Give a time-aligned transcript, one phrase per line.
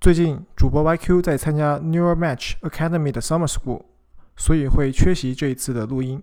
[0.00, 3.82] 最近，主播 YQ 在参加 Neural Match Academy 的 Summer School，
[4.34, 6.22] 所以会缺席这一次的录音。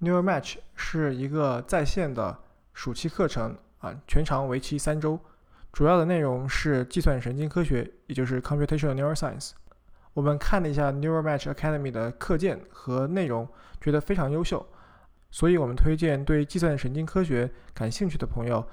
[0.00, 2.38] Neural Match 是一个在线的
[2.72, 5.18] 暑期课程啊，全长为期三周，
[5.72, 9.50] 主要的内容是计算神经科学，也就是 Computational Neuroscience。
[10.14, 13.48] 我们看了一下 Neural Match Academy 的课件和内容，
[13.80, 14.64] 觉得非常优秀，
[15.32, 18.64] 所以我们推荐对计算神经科学感兴趣的朋友，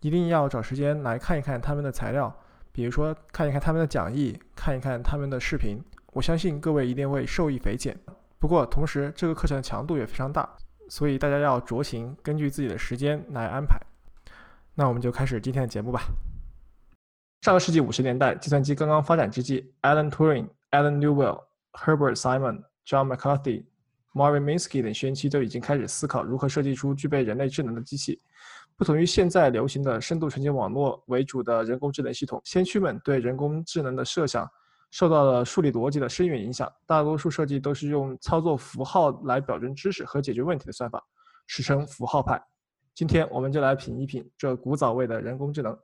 [0.00, 2.36] 一定要找时间来看一看他们的材料。
[2.74, 5.80] 比如说看一看他们的讲义，看一看他们的视频，
[6.12, 7.96] 我相信各位一定会受益匪浅。
[8.40, 10.56] 不过同时，这个课程的强度也非常大，
[10.88, 13.80] 所以大家要酌情，根据自己的时间来安排。
[14.74, 16.02] 那我们就开始今天的节目吧。
[17.42, 21.44] 上个世纪五十年代，计算机刚刚发展之际，Alan Turing、Alan Newell、
[21.74, 23.66] Herbert Simon、John McCarthy、
[24.14, 28.20] Marvin Minsky 等先驱都已经开始思考如何设计出具备人类智能的机器。
[28.76, 34.48] 不同于现在流行的深度神经网络为主的人工智能系统，先驱们对人工智能的设想
[34.90, 36.70] 受到了数理逻辑的深远影响。
[36.84, 41.00] 大多数设计都是用操作符号来表征知识和解决问题的算法，
[41.46, 42.42] 史称符号派。
[42.94, 45.76] 今天我们就来品一品这古早味的人工智能。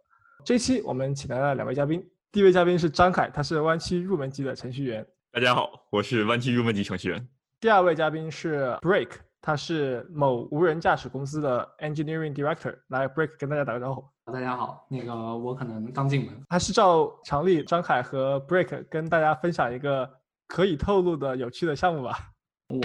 [0.45, 5.07] 这期我们请来了两位嘉宾，第一位嘉宾是张凯，他是弯曲入门级的程序员。
[5.31, 7.29] 大家好，我是弯曲入门级程序员。
[7.61, 9.11] 第二位嘉宾是 Break。
[9.43, 14.05] 他是某无人驾驶公司的 engineering director，来 break 跟大家打个招呼。
[14.31, 16.35] 大家好，那个我可能刚进门。
[16.49, 20.09] 还是照常例，张凯和 break 跟大家分享一个
[20.47, 22.19] 可以透露的有趣的项目吧。
[22.69, 22.79] 我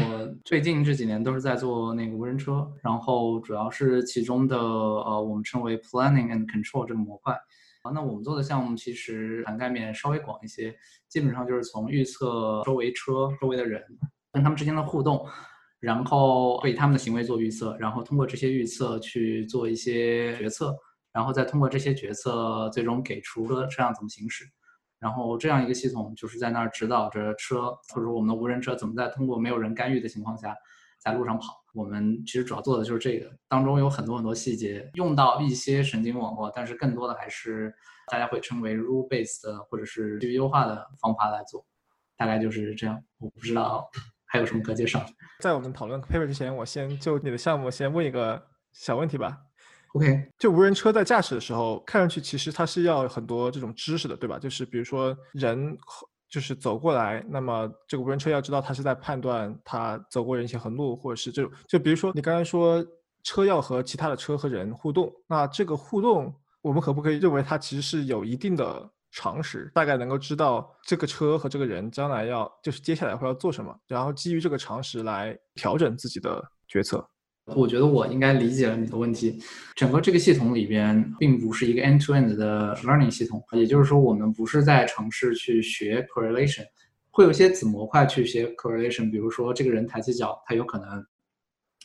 [0.45, 7.33] 最近这几年都是在做那个无人车，然后主要是其中的呃，我们称为 planning and control 这个模块。
[7.83, 10.73] 啊，那我们做的项目其实涵盖面稍微广一些，
[11.09, 13.83] 基本上就是从预测周围车周围的人
[14.31, 15.27] 跟他们之间的互动。
[15.85, 20.75] 然后对他们的行为做预测，然后通过这些预测去做一些决策，
[21.13, 24.45] 然后再通过这些决策最终给出车车辆怎么行驶。
[24.97, 30.55] 然后这样一个系统就是在那儿指导着车，或者说我们的无人车怎么在通过没有人干预的情况下
[30.97, 31.53] 在路上跑。
[31.75, 37.71] 我们其实主要做的就是这个，当中有很多很多细节，用到一些神经网络，但是更多的还是
[38.11, 41.63] 大家会称为 rule based 或者是基于优化的方法来做。
[42.17, 43.87] 大概就是这样，我不知道。
[44.27, 45.05] 还有什么可介绍？
[45.39, 48.41] 在我们讨论 paper 之前，我先就你的项目先问一个
[48.73, 49.37] 小问题吧。
[49.93, 54.37] OK，就无人车在驾驶的时候，看上去其实它是要很多这种知识的，对吧？
[54.37, 55.77] 就是比如说人
[56.29, 61.49] 就是走过来，那么这个无人车要知道它是在判断它走过人行横路，或者是这种。
[61.67, 62.85] 就比如说你刚才说
[63.23, 68.89] 车要和其他的车和人互动，那这个互动我们可不可以认为它其实是有一定的？
[69.15, 77.03] 常识大概能够知道这个车和这个人将来要就是接下来会要做什么，然后基于这个常识来调整自己的决策。
[77.55, 79.39] 我觉得我应该理解了你的问题。
[79.73, 86.65] 整个这个系统里边并不是一个 end-to-end 的 learning 系统，也就是说我们不是在尝试去学 correlation，
[87.09, 91.05] 会有一些子模块去学 correlation，比如说这个人抬起脚，他有可能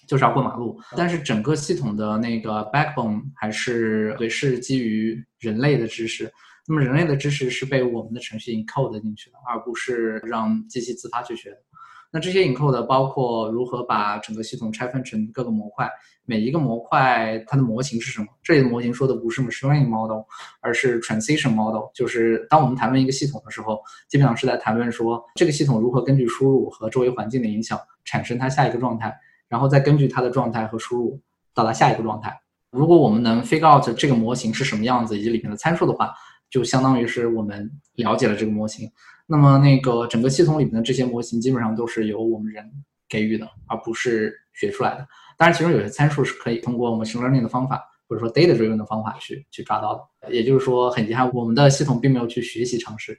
[0.09, 6.29] 就是要过马路，但是整个系统的那个 backbone 还是对是基于人类的知识。
[6.67, 11.57] 那么人类的知识是被我们的程序 encode 进去的，而不是让机器自发去学的。
[12.13, 15.89] 那这些 encode 包括如何把整个系统拆分成各个模块，
[16.25, 18.27] 每一个模块它的模型是什么？
[18.43, 20.23] 这里的模型说的不是 machine model，
[20.61, 21.89] 而是 transition model。
[21.95, 29.17] 就是当我们谈论一个系统的时候，基本上是在谈论说这个系统如何根据输入和周围环境的影响产生它下一个状态，
[29.47, 31.21] 然后再根据它的状态和输入
[31.55, 32.37] 到达下一个状态。
[32.73, 36.13] 如果我们能 figure out 这个模型是什么样子以及里面的参数的话，
[36.51, 38.91] 就相当于是我们了解了这个模型，
[39.27, 42.69] 那么那个整个系统里面的这些模型基本上都是由我们人
[43.09, 45.07] 给予的，而不是学出来的。
[45.39, 50.33] 当然，其中有些参数是可以通过 machine learning 的方法，或者说 data driven 的方法去去抓到的。
[50.35, 53.19] 也就是说，很遗憾，我们的系统并没有去学习常识，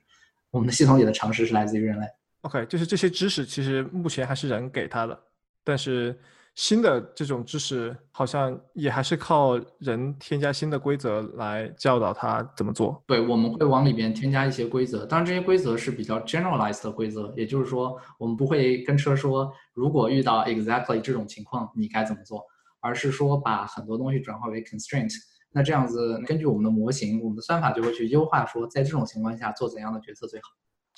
[0.51, 2.06] 我们的系统里的常识是来自于人类。
[2.42, 5.18] OK，就是这些知识其实目前还是人给他的，
[5.63, 6.19] 但是。
[6.56, 13.01] 新的这种知识好像也还是靠人添加新的规则来教导他怎么做。
[13.07, 22.44] 对，我们会往里边添加一些规则，当然这些规则是比较 generalized 的规则，也就是说，我们不会跟车说，如果遇到 exactly 这种情况，你该怎么做，
[22.81, 25.13] 而是说把很多东西转化为 constraint，
[25.51, 30.50] 那这样子根据我们的模型，我们的算法就会去优化，说在这种情况下做怎样的决策最好。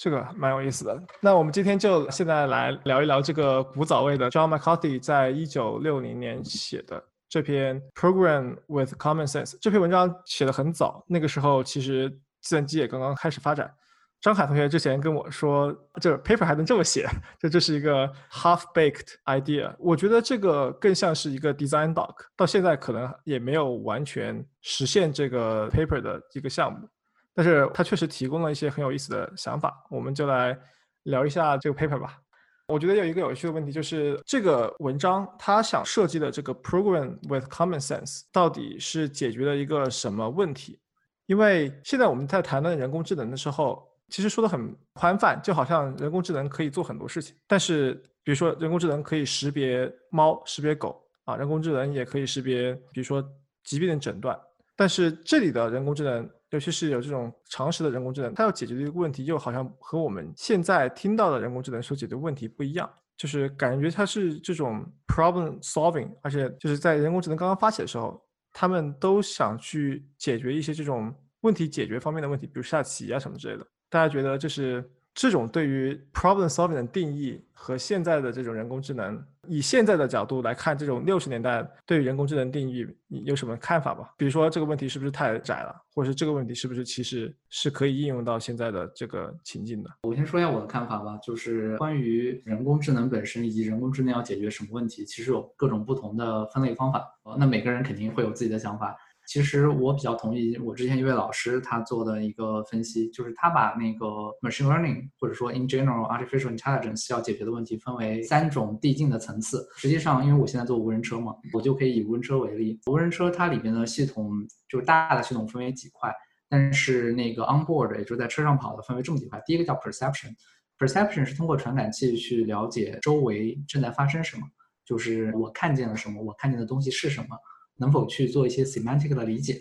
[0.03, 1.01] 这个蛮有意思的。
[1.21, 13.73] 那我们今天就现在来聊一聊这个古早味的 John McCarthy 在一九六零年写的这篇 Program with Common Sense 这篇文章写的很早，那个时候其实计算机也刚刚开始发展。
[14.19, 17.07] 张凯同学之前跟我说，这 paper 还能这么写，
[17.39, 19.73] 这这是一个 half-baked idea。
[19.79, 26.89] 我觉得这个更像是一个 design doc，到现在可能也没有完全实现这个 paper 的一个项目。
[27.33, 30.57] 但是它确实提供了一些很有意思的想法，我们就来
[31.03, 32.19] 聊一下这个 paper 吧。
[32.67, 40.79] 我觉得有一个有趣的问题就是，这个文章它想设计的这个 program with common sense 到底是解决了一个什么问题？
[41.25, 47.35] 因为现在我们在谈论人工智能的时候，其实说的很宽泛，就好像人工智能可以做很多事情。
[47.47, 47.93] 但是，
[48.23, 53.21] 比如说人工智能可以识别猫、识别狗啊，人工智能也可以识别，比如说
[53.65, 54.39] 疾病的诊断。
[54.75, 56.29] 但是这里的人工智能。
[56.49, 62.87] 尤其是有这种常识的人工智能，它要解决的一个问题，又好像和我们现在听到的人工智能所解决的问题不一样，
[63.17, 71.11] 就是感觉它是这种 problem solving，而且就是在人工智能刚刚发起的时候，他们都想去解决一些这种
[71.41, 73.65] 问题解决方面的问题，比如下棋啊什么之类的。
[73.89, 74.87] 大家觉得这是？
[75.15, 84.07] 这种对于 problem solving 的定义和现在的这种人工智能，以现在的角度来看，这种六十年代对于人工智能定义，你有什么看法吗？
[84.17, 89.89] 比如说这个问题是不是太窄了，或者是这个问题是不是其实是可以应用到现在的这个情境的？
[90.03, 97.05] 我先说一下我的看法吧，就是关于人工智能本身以及人工智能要解决什么问题，其实有各种不同的分类方法。
[97.37, 98.95] 那每个人肯定会有自己的想法。
[99.33, 104.05] 其实我比较同意我之前一位老师他做的一个分析，就是他把那个
[104.43, 109.67] machine learning 或者说 in general artificial intelligence 要解决的问题分为三种递进的层次。
[109.75, 112.79] 实际上，因为我现在做无人车嘛，我就可以以无人车为例。
[112.85, 114.31] 无人车它里边的系统
[114.69, 116.13] 就是大的系统分为几块，
[116.47, 119.41] 但是那个 on board 也就是在车上跑的分为这么几块。
[119.47, 124.43] 第一个叫 perception，perception 是通过传感器去了解周围正在发生什么，
[124.85, 127.35] 就是我看见了什么，我看见的东西是什么。
[127.77, 129.59] 能否去做一些 semantic 的理解？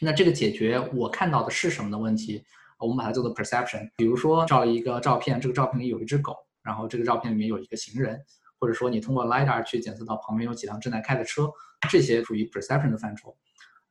[0.00, 2.42] 那这个解决我看到的是什么的问题，
[2.78, 3.90] 我们把它叫做 perception。
[3.96, 8.20] 比如说照一个照片，这个照片里有一只狗，然后这个照片里面有一个行人，
[8.60, 11.50] 或者说你通过 lidar 去检测到旁边有几辆正在开的车，
[11.90, 13.36] 这些属于 perception 的范畴。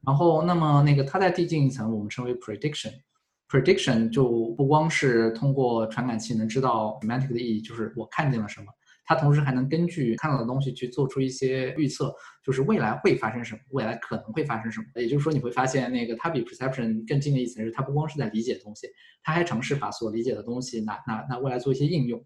[0.06, 2.94] 然后，那么那个它再递进一层，我们称为 prediction。
[3.50, 8.68] prediction 就不光是通过传感器能知道 semantic 的意义，就是我看见了什么。
[9.08, 12.14] 它同时还能根据看到的东西去做出一些预测，
[12.44, 14.86] 就是未来会发生什么，未来可能会发生什么。
[14.96, 18.88] 也就是说，你会发现那个它比 perception 更近的一层是，它不光是在理解东西，
[19.24, 22.24] 它还尝试把所理解的东西拿拿拿未来做一些应用。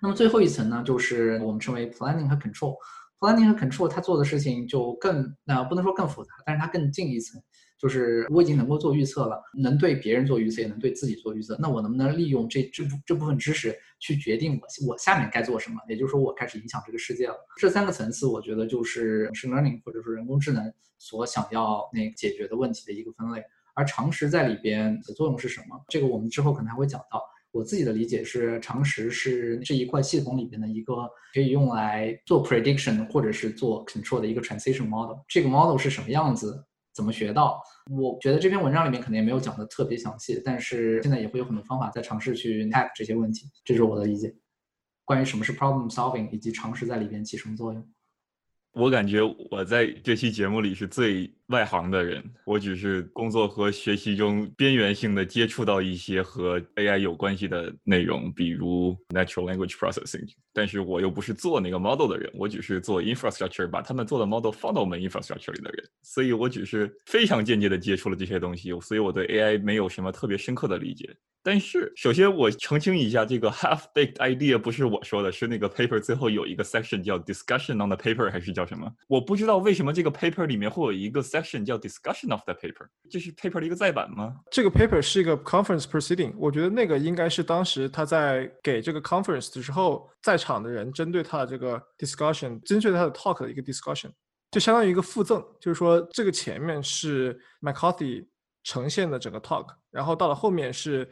[0.00, 2.76] 那么最后一层呢，就是我们称为 planning 和 control。
[3.18, 7.40] planning 和 control 它做的事情就更那不能说更复杂，但是它更近一层。
[7.82, 11.56] 就是我已经能够做预测了，能对别人做预测，也能对自己做预测。
[11.58, 15.80] 那我能不能利用这这部这部分知识去决定我我下面该做什么？
[15.88, 17.34] 也就是说，我开始影响这个世界了。
[17.56, 23.42] 这三个层次，我觉得就是 machine learning 或者说人工智能所想要那解决的问题的一个分类。
[23.74, 25.84] 而常识在里边的作用是什么？
[25.88, 27.20] 这个我们之后可能还会讲到。
[27.50, 30.94] 我自己的理解是，常识是这一块系统里边的一个
[31.34, 35.18] 可以用来做 prediction 或者是做 control 的一个 transition model。
[35.28, 36.64] 这个 model 是什么样子？
[36.94, 37.62] 怎么学到？
[37.90, 44.34] 我觉得这篇文章里面可能也没有讲的特别详细，但是现在也会有很多方法在尝试去 tap 这些问题，这是我的理解。
[45.04, 47.92] 关于什么是 problem solving，以及常识在里边起什么作用。
[48.72, 49.20] 我感觉
[49.50, 71.14] 我在这期节目里是最外行的人，我只是工作和学习中边缘性的接触到一些和 AI 有关系的内容，比如 natural language processing，但是我又不是做那个 model 的人，我只是做 infrastructure，把他们做的 model 放到我们 infrastructure 里的人，所以我只是非常间接的接触了这些东西，所以我对 AI 没有什么特别深刻的理解。
[71.44, 78.88] 但是，首先我澄清一下，这个 half-baked idea 不是我说的，是那个 paper 最后有一个 section 叫 discussion on the paper，还是叫什么？
[79.08, 84.36] 我不知道为什么这个 paper 里面会有一个 section 叫 discussion of the paper，这是 paper 的一个再版吗？
[84.50, 94.10] 这个 paper 是一个 conference proceeding，我觉得那个应该是当时他在给这个 conference 的时候，在场的人针对他的这个 discussion，针对他的 talk 的一个 discussion，
[94.50, 98.26] 就相当于一个附赠，就是说这个前面是 McCarthy
[98.64, 101.08] 呈现的整个 talk，然后到了后面是。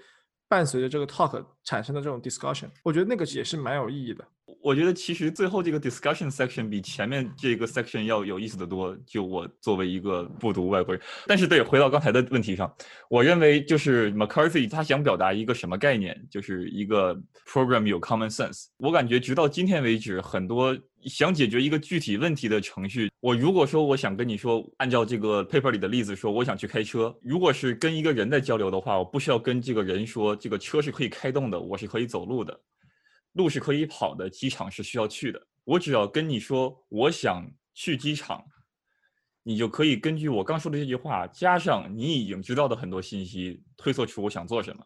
[0.51, 4.27] 伴随着这个 talk 产生的这种 discussion，我觉得那个也是蛮有意义的。
[4.63, 8.97] 我觉得其实最后这个 discussion section 比前面这个 section 要有意思的多。
[9.07, 12.73] 就我作为一个不读外国人，但是对，回到刚才的问题上，
[13.09, 18.67] 我认为就是 McCarthy 他想表达一个什么概念，就是一个 program 有 common sense。
[18.77, 32.61] 我感觉直到今天为止，很多想解决一个具体问题的程序，我如果说我想跟你说，按照这个 paper 里的例子说，我想去开车，如果是跟一个人在交流的话，我不需要跟这个人说这个车是可以开动的，我是可以走路的。
[33.33, 35.47] 路是可以跑的，机场是需要去的。
[35.65, 38.45] 我只要跟你说我想去机场，
[39.43, 44.85] 你就可以根据我刚说的这句话，加上你已经知道的很多信息，推测出我想做什么。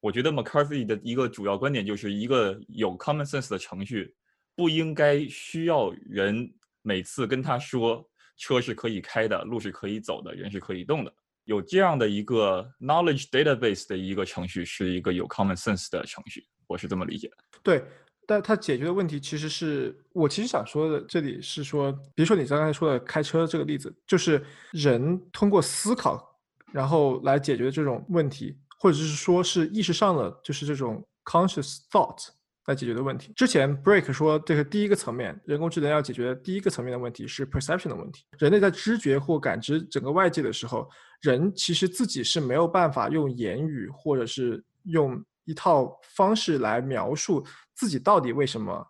[0.00, 4.12] 我觉得 McCarthy 的一个主要观点就是一个有 common sense 的程序，
[4.56, 6.52] 不应该需要人
[6.82, 8.04] 每次跟他说
[8.36, 11.14] 车是可以开的，路是可以走的，人是可以动的。
[11.44, 16.44] 有这样的一个 knowledge database 的一个程序，是一个有 common sense 的程序。
[16.72, 17.84] 我是这么理解的，对，
[18.26, 26.40] 但它解决的问题其实是我其实想说的，这里是说，比如说你刚才说的开车这个例子，就是人通过思考，
[26.72, 32.28] 然后来解决这种问题，或者是说是意识上的，就是这种 conscious thought
[32.66, 33.34] 来解决的问题。
[33.36, 38.24] 之前 Break 说，这个第一个层面，人工智能要解决的第一个层面的问题是 perception 的问题。
[38.38, 40.88] 人类在知觉或感知整个外界的时候，
[41.20, 45.22] 人其实自己是没有办法用言语或者是用。
[45.44, 47.44] 一套方式来描述
[47.74, 48.86] 自己到底为什么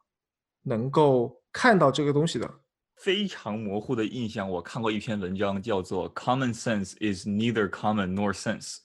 [0.63, 2.49] 能够看到这个东西的
[2.97, 4.49] 非常模糊的印象。
[4.49, 8.79] 我看过一篇文章，叫做 “Common sense is neither common nor sense”，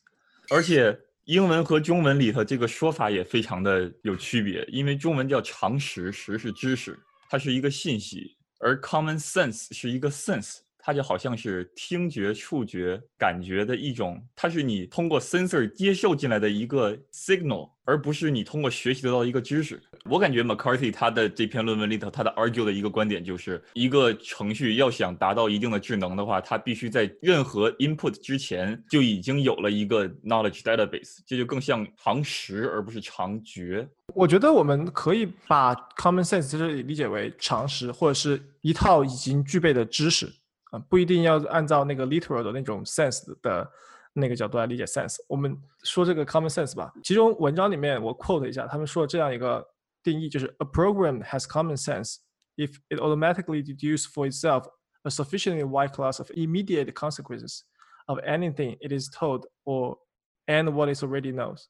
[0.50, 4.63] 而且英文和中文里头这个说法也非常的有区别。
[4.71, 6.97] 因为中文叫常识，识是知识，
[7.29, 10.59] 它是一个信息，而 common sense 是一个 sense。
[10.88, 19.84] 它就好像是听觉、触觉、感觉的一种，它是你通过 sensor 接受进来的一个 signal，而不是你通过学习得到一个知识。
[20.10, 33.86] 我感觉 McCarthy 他的这篇论文里头，他的 argue 的一个观点就是，一个程序要想达到一定的智能的话，它必须在任何 input 之前就已经有了一个 knowledge database，这就更像常识而不是常觉。
[34.15, 40.32] 我觉得我们可以把 common sense 这里理解为常识，或者是一套已经具备的知识。
[40.76, 43.70] 啊，不一定要按照那个 literal 的那种 sense 的
[44.12, 45.16] 那个角度来理解 sense。
[45.28, 46.92] 我们说这个 common sense 吧。
[47.02, 49.66] 其中文章里面我 quote 一下，他们说这样一个
[50.02, 52.16] 定义，就是 a program has common sense
[52.56, 54.64] if it automatically deduces for itself
[55.02, 57.61] a sufficiently wide class of immediate consequences
[58.06, 59.99] of anything it is told or
[60.46, 61.64] and what it already knows。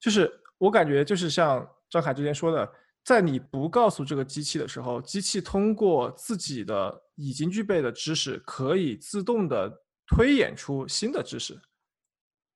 [0.00, 2.72] 就是我感觉就是像张凯之前说的。
[3.03, 9.71] 在你不告诉这个机器的时候，机器通过自己的已经具备的知识，可以自动的
[10.07, 11.59] 推演出新的知识，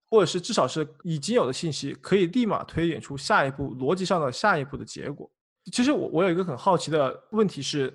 [0.08, 5.28] 或者是至少是已经有的信息，可以立马推演出下一步逻辑上的下一步的结果。
[5.72, 7.92] 其实我我有一个很好奇的问题是，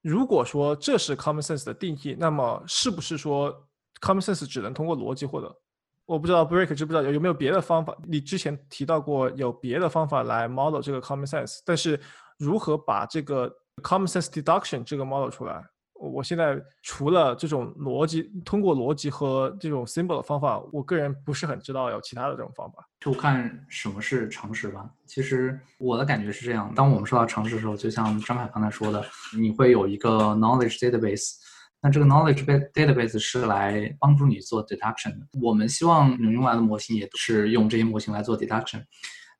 [0.00, 3.52] 如果说这是 common sense 的定义，那么是不是说
[4.00, 5.61] common sense 只能通过逻辑获得？
[6.06, 7.96] 我不知道 Break 知不知道有有没有别的方法？
[8.06, 11.98] 你之前提到过有别的方法来 model 这个 common sense，但是
[12.38, 13.48] 如何把这个
[13.82, 15.64] common sense deduction 这个 model 出来？
[15.94, 22.84] 我现在除了这种逻辑，通过逻辑和这种 symbol 的方法，我个人不是很知道有其他的这种方法。
[22.98, 24.90] 就看什么是常识吧。
[25.06, 29.04] 其实我的感觉是这样：当我们说到常识的时候，就像张凯刚才说的，
[29.38, 31.34] 你会有一个 knowledge database。
[31.82, 35.26] 那这个 knowledge database 是来帮助你做 deduction 的。
[35.42, 38.82] 我们希望能用来的模型也是用这些模型来做 deduction。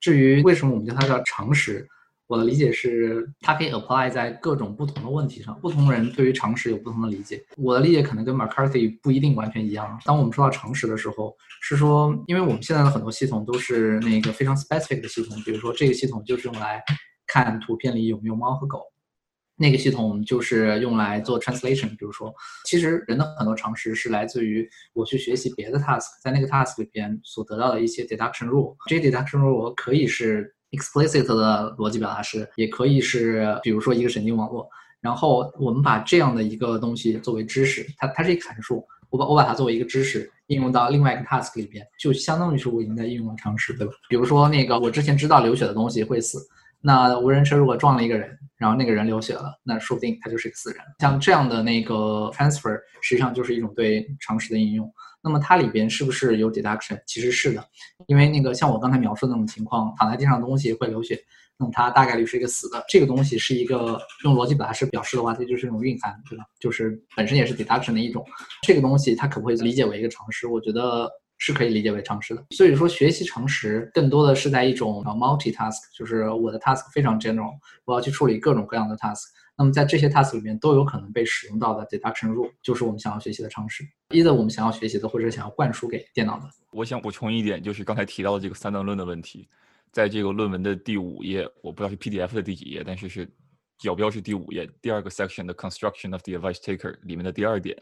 [0.01, 1.87] 至于为什么我们叫它叫常识，
[2.27, 5.57] 我的理解是它可以 apply 在各种不同的问题上。
[5.61, 7.41] 不同人对于常识有不同的理解。
[7.57, 9.97] 我的理解可能跟 McCarthy 不一定完全一样。
[10.05, 16.83] 当我们说到常识的时候，是说因为我们现在的很多系统都是那个非常 specific 的系统，比如说这个系统就是用来
[17.29, 18.92] 看图片里有没有猫和狗。
[19.63, 28.75] 那个系统就是用来做 translation，比如说，其实人的很多常识是来自于我去学习别的 task，在那个 task 里边所得到的一些 deduction rule。
[28.89, 34.69] 这些 deduction rule 可以是 explicit 的逻辑表达式，也可以是比如说一个神经网络。
[35.01, 43.93] 然后我们把这样的一个东西作为知识，它它是一个函数，我把我把它作为一个知识应用到另外一个 task 里边，就相当于是我已经在应用了常识，对吧？
[44.09, 46.45] 比如说那个我之前知道流血的东西会死。
[46.83, 50.81] 那无人车如果撞了一个人，然后那个人流血了，那说不定他就是个死人。
[50.99, 54.93] 像这样的那个 transfer，实际上就是一种对常识的应用。
[55.23, 57.01] 那么它里边是不是有 deduction？
[57.07, 57.65] 其实是的，
[58.09, 61.17] 因为那个像我刚才描述的那种情况，躺在地上的东西会流血，
[61.57, 62.85] 那么它大概率是一个死的。
[62.89, 66.45] 这个东西是一个用逻辑表达式表示的话，它就是一种蕴含，对吧？
[66.59, 68.25] 就是本身也是 deduction 的一种。
[68.63, 70.49] 这个东西它可不可以理解为一个常识？
[70.49, 71.09] 我觉得。
[71.45, 72.47] 是可以理解为常识的。
[72.51, 77.53] 所以说，学习常识更多的是在一种 multi-task，就是我的 task 非常 general，
[77.85, 79.25] 我要去处理各种各样的 task。
[79.59, 86.45] 那么在这些 task 里面都有可能被使用到的 deduction rule，就是我们想要学习的常识，一的我们想要学习的，或者想要灌输给电脑的。
[86.71, 89.49] 我想补充一点，就是刚才提到的这个三段论的问题，
[89.91, 93.29] 在这个论文的第五页，我不知道是 PDF 的第几页，但是是
[93.79, 97.77] 角标是第五页第二个 section 的 construction of the advice taker 里面的第二点。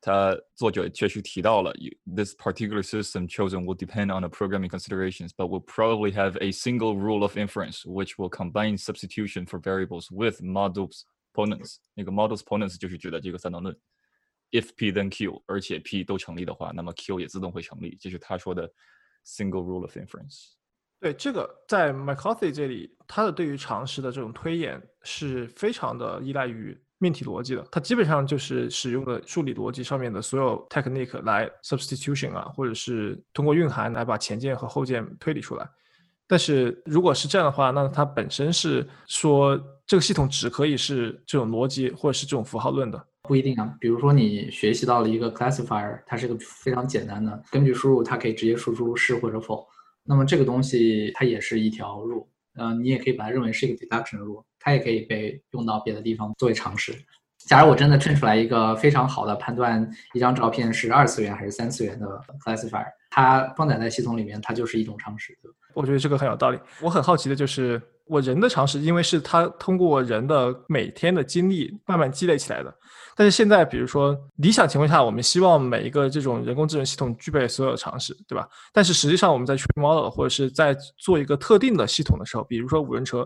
[0.00, 1.72] 他作者确实提到了，
[2.04, 6.96] this particular system chosen will depend on the programming considerations, but will probably have a single
[6.96, 11.78] rule of inference, which will combine substitution for variables with models ponens。
[11.94, 13.76] 那个 models ponens 就是指的这个三段论。
[14.52, 18.70] if p then q，而且 p 都成立的话，那么 q 也自动会成立，这是他说的
[19.24, 20.52] single rule of inference。
[21.00, 35.67] 对这个，在 McCarthy 这里，他的对于常识的这种推演是非常的依赖于 命题逻辑的，它基本上就是使用的数理逻辑上面的所有 technique 来 substitution 啊，或者是通过蕴含来把前件和后件推理出来。
[36.27, 43.75] 但是如果是这样的话，那它本身是说这个系统只可以是这种逻辑或者是这种符号论的，不一定啊。
[43.79, 49.67] 比如说你学习到了一个 classifier，它是个非常简单的，根据输入它可以直接输出是或者否。
[50.03, 54.43] 那么这个东西它也是一条路，呃，你也可以把它认为是一个 deduction 路。
[54.63, 56.93] 它也可以被用到别的地方作为常识。
[57.47, 62.05] 假如我真的衬出来一个非常好的判断一张照片是二次元还是三次元的
[62.45, 65.35] classifier，它装载在系统里面，它就是一种常识。
[65.73, 66.59] 我觉得这个很有道理。
[66.79, 72.71] 我很好奇的就是，我人的常识，因为是它通过人的每天的经历慢慢积累起来的。
[73.21, 78.49] 但是现在，比如说理想情况下，我们希望每一个这种人工智能系统具备所有常识，对吧？
[78.73, 83.23] 但是实际上我们在 train model 或者是在做一个特定的系统的时候，比如说无人车。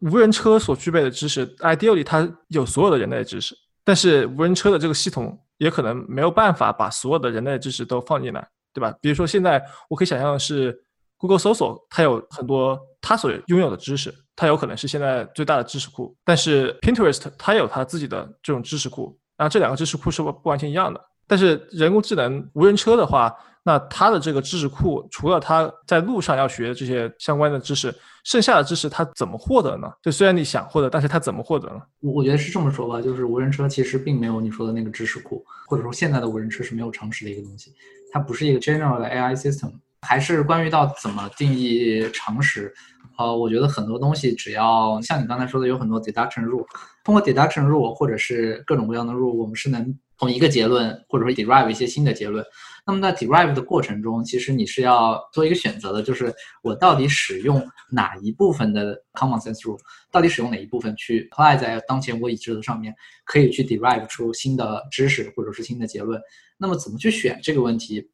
[0.00, 3.54] 无人车所具备的知识，ideally 它有所有的人类知识，
[3.84, 8.96] 但是无人车的这个系统也可能没有办法把所有的人类知识都放进来，对吧？
[9.02, 10.82] 比如说现在我可以想象的是
[11.18, 21.04] ，Google 搜索它有很多它所拥有的知识，它有可能是现在最大的知识库，但是 Pinterest 它有它自己的这种知识库，然后这两个知识库是不不完全一样的。
[21.26, 27.92] 但是人工智能无人车的话，那它的这个知识库，除了它在路上要学这些相关的知识，
[28.22, 29.90] 剩下的知识它怎么获得呢？
[30.00, 31.82] 就虽然你想获得，但是它怎么获得呢？
[32.00, 37.74] 我我觉得是这么说吧，就是无人车其实并没有你说的那个知识库，或者说现在的无人车是没有常识的一个东西，
[38.12, 39.72] 它不是一个 general 的 AI system。
[40.02, 42.72] 还是关于到怎么定义常识，
[43.18, 46.64] 呃，我觉得很多东西只要像你刚才说的，有很多 deduction rule，
[47.04, 52.44] 通过 deduction rule 或者是各种各样的 rule，我们是能从一个结论或者说 derive 一些新的结论。
[52.86, 56.32] 那么在 derive 的过程中，其实你是要做一个选择的，就是
[56.62, 59.78] 我到底使用哪一部分的 common sense rule，
[60.10, 62.94] 到底使用哪一部分去 apply 在当前我已知的上面，
[63.26, 66.18] 可以去 derive 出新的知识或者是新的结论。
[66.56, 68.08] 那么怎么去选这个问题？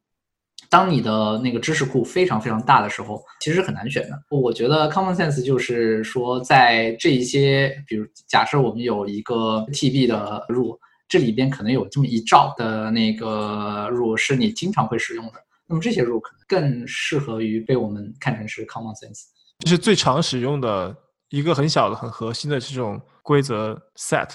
[0.68, 4.22] 当你的那个知识库非常非常大的时候，其实很难选的。
[4.31, 10.79] 我觉得 common sense 就是说，在这一些，比如假设我们有一个 TB 的 rule。
[11.07, 15.33] 这里边可能有这么一兆的那个 rule 是你经常会使用的，
[15.68, 19.24] 那么这些 rule 可能更适合于被我们看成是 common sense，
[19.61, 20.96] 就是最常使用的
[21.29, 24.31] 一个很小的、很核心的这种规则 set，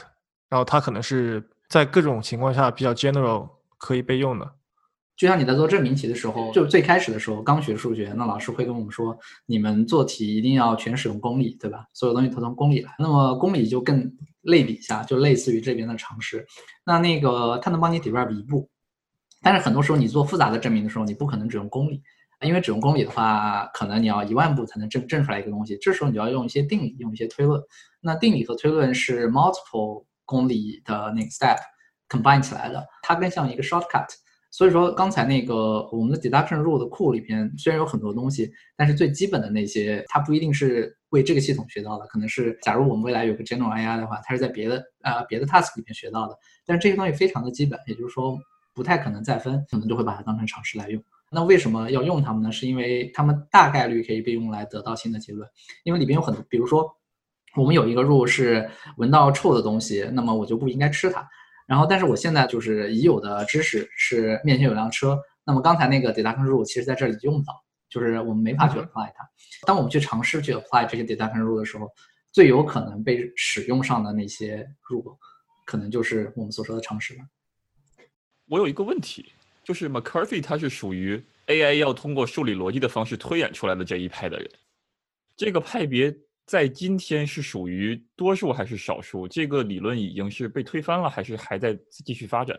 [0.47, 4.49] 然后它可能是在各种情况下比较 general 可以被用的。
[5.19, 11.85] 就像你在做证明题的时候，就最开始的时候刚学数学，那老师会跟我们说，你们做题一定要全使用公理，对吧？
[11.93, 12.95] 所有东西都从公理来。
[12.97, 14.09] 那么公理就更
[14.43, 16.47] 类比一下，就类似于这边的常识。
[16.85, 18.69] 那那个它能帮你 derive 一步，
[19.41, 22.01] 但是很多时候你做复杂的证明的时候，你不可能只用公理，
[22.39, 25.77] 因为只用公理的话，可能你要一万步才能证证出来一个东西。
[25.81, 27.61] 这时候你就要用一些定理，用一些推论。
[27.99, 31.57] 那定理和推论是 multiple 公理的那个 step
[32.07, 34.07] combine 起来的，它更像一个 shortcut。
[34.51, 46.35] 所以说，刚才那个我们的 deduction rule 的库里边虽然有很多东西，但是最基本的那些，它不一定是为这个系统学到的，可能是假如我们未来有个 general AI 的话，它是在别的呃别的 task 里面学到的。
[46.65, 48.37] 但是这些东西非常的基本，也就是说
[48.73, 51.03] 不太可能再分，可能就会把它当成常识来用。
[51.31, 52.51] 那为什么要用它们呢？
[52.51, 55.47] 是因为它们大概率可以被用来得到新的结论，
[55.83, 56.89] 因为里边有很多，比如说
[57.55, 61.21] 我们有一个 rule 是闻到臭的东西，那么我就不应该吃它。
[61.69, 67.53] 然后，但是我现在就是已有的知识是面前有辆车，那么刚才那个 deduction rule 其实在这里用不到，
[67.87, 69.29] 就是我们没法去 apply 它。
[69.67, 71.87] 当我们去尝试去 apply 这些 deduction rule 的时候，
[72.31, 75.15] 最有可能被使用上的那些 rule，
[75.63, 77.19] 可能就是我们所说的常识了。
[78.47, 79.31] 我有一个问题，
[79.63, 84.49] 就是 McCarthy 他是属于 AI 要通过数理逻辑的方式推演出来的这一派的人，
[85.37, 86.11] 这个派别。
[86.49, 89.27] 在今天是属于多数还是少数？
[89.27, 92.57] 这个理论已经是被推翻了，还是还在继续发展？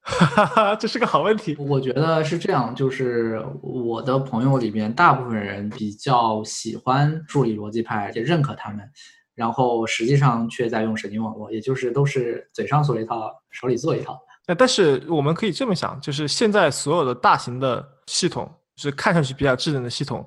[0.00, 1.56] 哈哈哈，这是个好问题。
[1.58, 8.88] 我觉得是这样，就是我的朋友里边，大部分人比较喜欢数理逻辑派，也认可他们，
[9.34, 14.16] 然后实际上却在用神经网络，也就是都是嘴上说一套，手里做一套。
[14.46, 20.24] 那但是我们可以这么想，就是现在所有的大型的系统，是看上去比较智能的系统，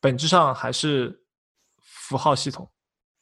[0.00, 1.16] 本质上还是
[2.08, 2.68] 符号系统。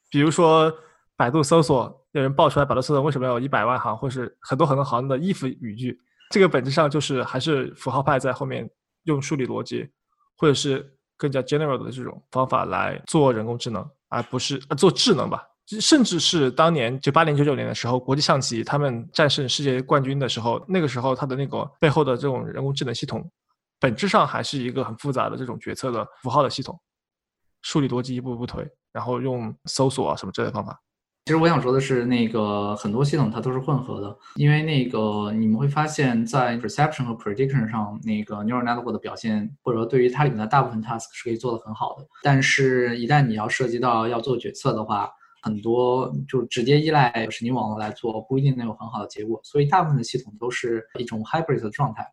[0.09, 0.73] 比如说
[1.15, 5.97] 百度搜索，有人爆出来百度搜索为什么要有一百万行或是很多很多行的 if 语句，
[6.29, 8.69] 这个本质上就是还是符号派在后面
[9.03, 9.89] 用数理逻辑，
[10.37, 15.43] 或者是更加 general 的这种方法来做人工智能，而不是做智能吧。
[15.79, 23.27] 甚至是当年九八年、九九年的时候，国际象棋他们战胜世界冠军的时候，那个时候它的那个背后的这种人工智能系统，
[23.79, 26.77] 本质上还是一个很复杂的这种决策的符号的系统，
[27.63, 30.79] 数理逻辑一步一步推，然后用搜索啊什么之类的方法。
[31.25, 45.09] 其实我想说的是，那个很多系统它都是混合的，因为那个你们会发现在 perception 和 prediction 上，那个 neural network 的表现，或者说对于它里面的大部分 task 是可以做得很好的，但是一旦你要涉及到要做决策的话，
[45.41, 49.39] 很多就直接依赖神经网络来做，不一定能有很好的结果。
[49.45, 52.05] 所以大部分的系统都是一种 hybrid 的状态。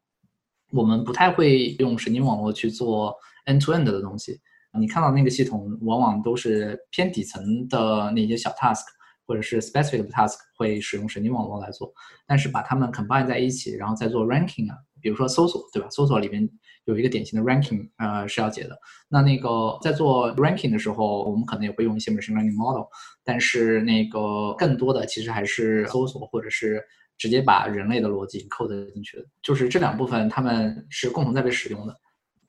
[0.71, 3.13] 我们不太会用神经网络去做
[3.47, 4.39] end-to-end 的东西。
[4.79, 8.85] 你看到那个系统，往往都是偏底层的那些小 task，
[9.27, 11.93] 或者是 specific task 会使用神经网络来做。
[12.27, 15.89] 但是把它们 combine 在一起，然后再做 ranking 啊，比如说搜索，对吧？
[15.91, 16.49] 搜索里面。
[16.87, 18.77] 有一个典型的 ranking，呃，是要解的。
[19.09, 22.85] 那那个在做 ranking 的时候，我们可能也会用一些 machine learning model，
[23.23, 26.83] 但是那个更多的其实还是搜索，或者是
[27.17, 29.25] 直接把人类的逻辑 code 进去的。
[29.43, 31.95] 就是这两部分，他们是共同在被使用的。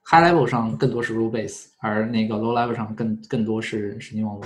[0.04, 4.46] High level 上更多是 rule base，而那个 low level 上更更多是神经网络，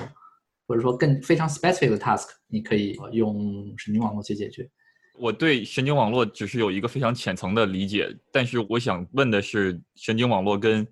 [0.67, 4.69] 或者说更非常 specific 的 task，你可以用神经网络去解决。
[5.17, 10.85] 我对神经网络只是有一个非常浅层的理解，但是我想问的是，神经网络跟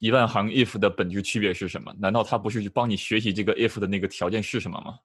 [0.00, 1.94] 一万行 if 的本质区别是什么？
[1.98, 4.98] 难道它不是去帮你学习这个 if 的那个条件是什么吗？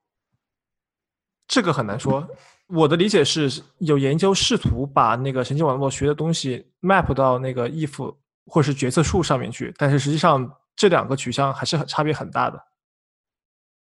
[1.47, 2.27] 这个很难说。
[2.65, 8.13] 我的理解是有研究试图把那个神经网络学的东西 map 到那个 if
[8.47, 12.59] 或是决策树上面去，但是实际上这两个取向还是很差别很大的。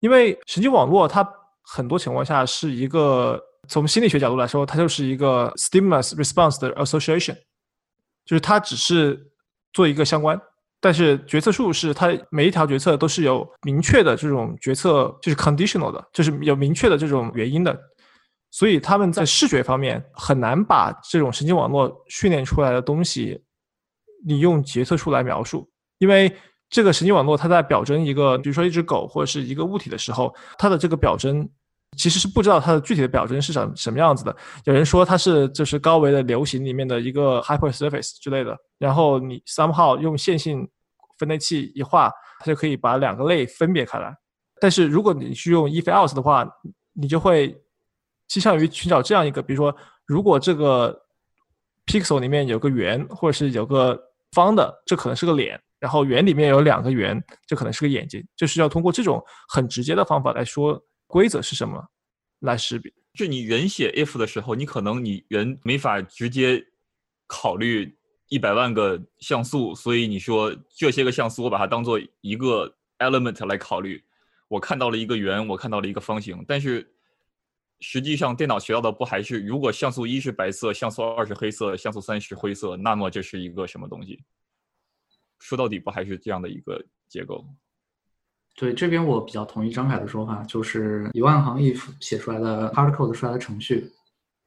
[0.00, 1.24] 因为神经网络它
[1.62, 3.40] 很多情况下是一个。
[3.66, 7.35] 从心理学角度来说，它就是一个 stimulus response 的 association，
[8.27, 9.18] 就是它只是
[9.72, 10.38] 做一个相关，
[10.83, 17.74] 但是决策树是它每一条决策都是有明确的这种决策，就是 conditional 的，就是有明确的这种原因的，
[18.50, 23.42] 所以他们在视觉方面很难把这种神经网络训练出来的东西，
[24.24, 26.34] 你用决策树来描述，因为
[26.70, 31.48] 这个神经网络它在表征一个，比如说一只狗或者是一个物体的时候，它的这个表征。
[31.96, 34.37] 其实是不知道它的具体的表征是什什么样子的。
[34.64, 40.68] 有人说它是就是高维的流行里面的一个 hypersurface 之类的，然后你 somehow 用线性
[41.18, 42.10] 分类器一画，
[42.40, 44.12] 它就可以把两个类分别开来。
[44.60, 46.44] 但是如果你去用 if else 的话，
[46.94, 47.56] 你就会
[48.26, 49.72] 倾向于寻找这样一个，比如说
[50.04, 51.00] 如果这个
[51.87, 53.96] pixel 里面有个圆，或者是有个
[54.35, 58.23] 方的，这可能是个脸；然后圆里面有两个圆，这可能是个眼睛。
[58.37, 60.85] 就是要通过这种很直接的方法来说。
[61.07, 61.81] 规则是什么
[62.40, 62.92] 来识别？
[63.12, 66.61] 就你人写 if 的时候，你可能你人没法直接
[67.29, 67.97] 考虑
[68.29, 74.03] 一百万个像素，所以你说这些个像素我把它当做一个 element 来考虑。
[74.49, 76.93] 我看到了一个圆，我看到了一个方形，但是
[77.80, 84.22] 实际上电脑学到的不还是如果像素一是白色，像素二是黑色，像素三是灰色，那么这是一个什么东西？
[85.38, 87.44] 说到底不还是这样的一个结构？
[88.56, 93.90] 对这边我比较同意张凯的说法，就是一万行 if 写出来的 hard code 出来的程序，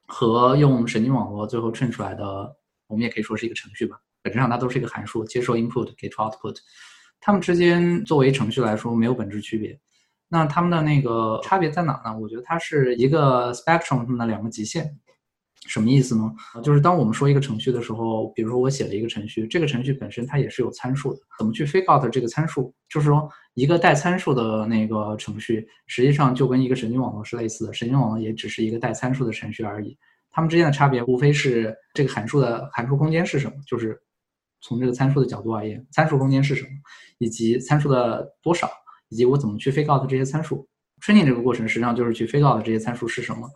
[0.06, 4.00] 和用神经网络最后衬出来的，我们也可以说是一个程序吧。
[4.22, 6.56] 本质上它都是一个函数，接受 input 给出 output，
[7.20, 9.78] 它们之间作为程序来说没有本质区别。
[10.28, 12.18] 那它们的那个差别在哪呢？
[12.18, 14.98] 我觉得它是一个 spectrum 上的两个极限。
[15.66, 16.32] 什么意思呢？
[16.62, 21.20] 就是当我们说一个程序的时候，比如说我写了一个程序，这个程序本身它也是有参数的。
[21.38, 22.72] 怎么去 figure out 这个参数？
[22.88, 27.72] 就是说，一个带参数的那个程序，实际上就跟一个神经网络是类似的。
[27.74, 29.98] 神经网络也只是一个带参数的程序而已。
[30.30, 34.00] 它们之间的差别无非是这个函数的函数空间是什么，就是
[34.60, 36.68] 从这个参数的角度而言，参数空间是什么，
[37.18, 38.70] 以及参数的多少，
[39.08, 40.66] 以及我怎么去 figure out 这些参数。
[41.00, 43.48] training 这个过程实际上就是去 figure out 这些参数是什么。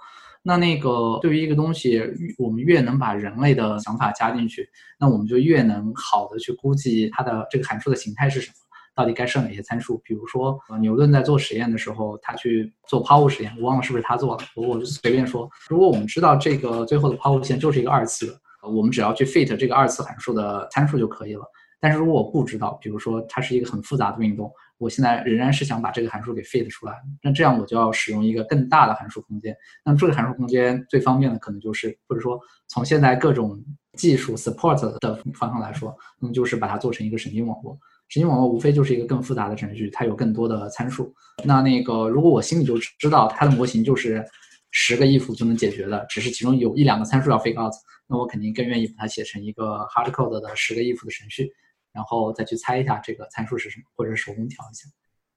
[0.45, 2.03] 那那个对于一个东西，
[2.37, 8.55] 我们越能把人类的想法加进去，那我们就越能好的去估计它的这个函数的形态是什么，
[8.95, 9.99] 到底该设哪些参数。
[10.05, 15.49] 比如说，牛顿在做实验的时候，他去做抛物实验，我忘了是不是他做了，我就随便说。
[15.69, 21.43] 如果我们知道这个最后的抛物线就是一个二次的，我们只要去 fit 这个二次函数的参数就可以了。
[21.79, 24.53] 但是如果我不知道，比如说它是一个很复杂的运动，
[24.83, 29.57] 我现在仍然是想把这个函数给 fit 出来，那这样我就要使用一个更大的函数空间。
[29.85, 33.63] 那这个函数空间最方便的可能就是，或者说从现在各种
[33.97, 37.79] 技术 support 的方向来说，那么就是把它做成一个神经网络。
[38.09, 41.15] 神经网络无非就是一个更复杂的程序，它有更多的参数。
[41.45, 44.25] 那那个如果我心里就知道它的模型就是
[44.73, 47.73] 十个 if 就能解决的，只是其中有一两个参数要 fig out，
[48.09, 51.53] 那我肯定更愿意把它写成一个 hard code 的十个 if 的程序。
[51.93, 54.89] 然后再去猜一下这个参数是什么，或者手工调一下。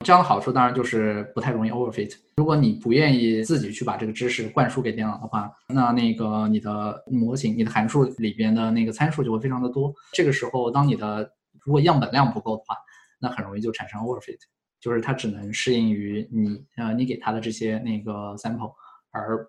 [0.06, 2.14] 这样的好处当然就是不太容易 overfit。
[2.36, 9.94] 如果你不愿意自己去把这个知识灌输给电脑的话，那那个你的模型、你的函数里边的那个参数就会非常的多。
[10.14, 11.32] 这个时候，当你的
[11.64, 12.76] 如果样本量不够的话，
[13.20, 14.38] 那很容易就产生 overfit，
[14.80, 18.74] 就是它只能适应于你呃你给它的这些那个 sample，
[19.12, 19.48] 而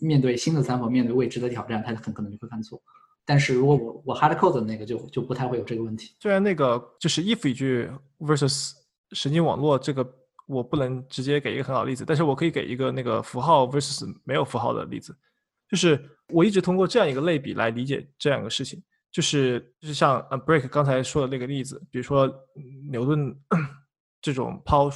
[0.00, 2.82] 面对新的 sample，面对未知的挑战，它很可能就会犯错。
[3.26, 6.14] 但是如果我我 hard code 的那个就就不太会有这个问题。
[6.20, 8.70] 虽然那个就是 if 语句 versus
[9.10, 10.08] 神经网络这个
[10.46, 15.14] 我不能直接给一个很好的例子，但是我可以给一个那个符号 versus 没有符号的例子。
[15.68, 22.32] 就是我一直通过这样一个类比来理解这两个事情，就是就是像 break 刚才说的那个例子，比如说
[22.88, 23.36] 牛顿
[24.22, 24.88] 这种抛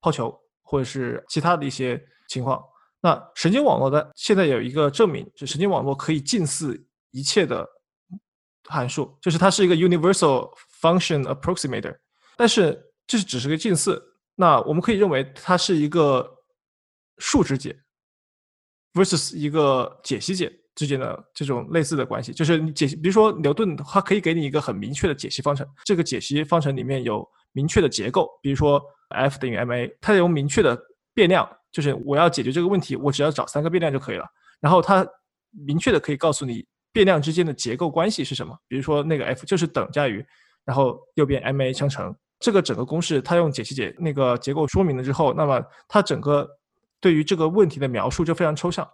[0.00, 0.32] 抛球
[0.62, 2.62] 或者是其他的一些情况。
[3.00, 6.80] 那神经网络的现在有一个证明，就神经网络可以近似。
[7.14, 7.64] 一切的
[8.64, 11.96] 函数就是它是一个 universal function approximator，
[12.36, 14.02] 但是这是只是个近似。
[14.34, 16.28] 那我们可以认为它是一个
[17.18, 17.78] 数值解
[18.94, 22.32] versus 一个解析解之间的这种类似的关系。
[22.32, 30.76] 就是你解析，比如说牛顿，它可以给你一个很明确的解析方程，这个解析方程里面有明确的结构，比如说 F 等于 ma，它有明确的
[31.14, 34.26] 变量，就是我要解决这个问题，我只要找三个变量就可以了。
[34.58, 35.06] 然后它
[35.64, 36.66] 明确的可以告诉你。
[36.94, 38.56] 变量之间的结构关系是什么？
[38.68, 40.24] 比如说那个 f 就是等价于，
[40.64, 42.14] 然后右边 ma 相乘。
[42.38, 46.48] 这个整个公式它用解析解那个结构说明了之后，那么它整个
[47.00, 48.88] 对于这个问题的描述就非常抽象。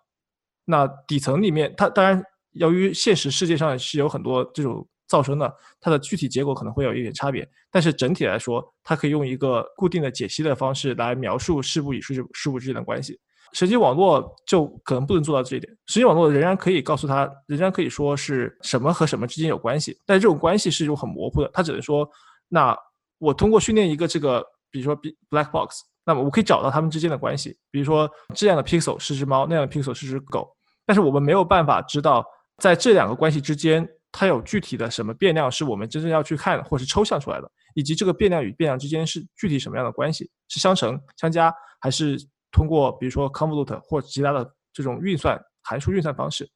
[0.64, 7.46] 那底层里面，它当然由于现实世界上是有很多这种噪声的，它的具体结果可能会有一点差别。
[7.70, 13.20] 但是整体来说，它可以用一个固定的解析的方式来描述事物与事事物之间的关系。
[13.52, 15.70] 神经网络就可能不能做到这一点。
[15.86, 21.50] 神经网络仍然可以告诉他，仍然可以说是什么和什么之间有关系，但这种关系是一种很模糊的。
[21.52, 22.08] 它只能说，
[22.48, 22.76] 那
[23.18, 24.96] 我通过训练一个这个，比如说
[25.28, 27.58] black box，那么我可以找到它们之间的关系。
[27.70, 30.48] 比如说这样的 pixel 是只猫，那样的 pixel 是只狗，
[30.86, 32.24] 但是我们没有办法知道
[32.58, 42.16] 在这两个关系之间，它有具体的什么变量是我们真正要去看的或是抽象出来的，以及这个变量与变量之间是具体什么样的关系，是相乘、相加还是？
[42.52, 46.48] 通过比如说 convolute 或其他的这种运算函数运算方式，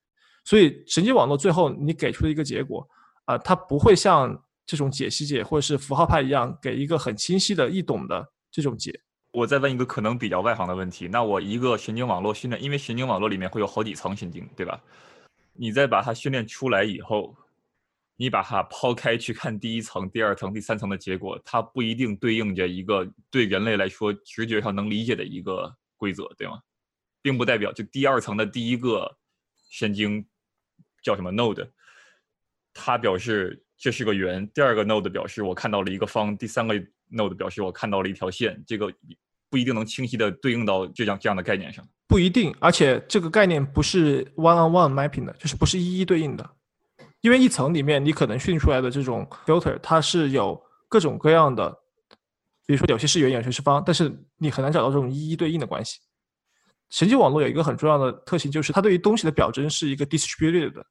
[0.44, 2.86] 所以神经网络最后你给出的一个结果
[3.24, 8.92] 啊，它不会像这种解析解或者是符号派一样给一个很清晰的易懂的这种解。
[9.32, 14.80] 我再问一个可能比较外行的问题，那我一个神经网络训练，因为神经网络里面会有好几层神经，对吧？
[15.52, 17.34] 你再把它训练出来以后。
[18.16, 26.60] 你把它抛开去看第一层、第二层、第三层的结果，它不一定对应着一个对人类来说直觉上能理解的一个规则，对吗？
[27.22, 29.10] 并不代表就第二层的第一个
[29.70, 30.22] 神经
[31.02, 31.66] 叫什么 node，
[32.74, 36.74] 它表示这是个圆；第二个 node 表示我看到了一个方；第三个
[37.10, 38.62] node 表示我看到了一条线。
[38.66, 38.92] 这个
[39.48, 41.82] 不一定能清晰的对应到这样这样的概念上。
[42.06, 46.50] 不一定，而且这个概念不是 one-on-one mapping 的，就是不是一一对应的。
[47.22, 51.74] 因为一层里面你可能训出来的这种 filter，它是有各种各样的，
[52.66, 55.98] 比如说有些是圆，有些是方，但是你很难找到这种一一对应的关系。
[56.90, 60.84] 神经网络有一个很重要的特性，就是它对于东西的表征是一个 distributed 的，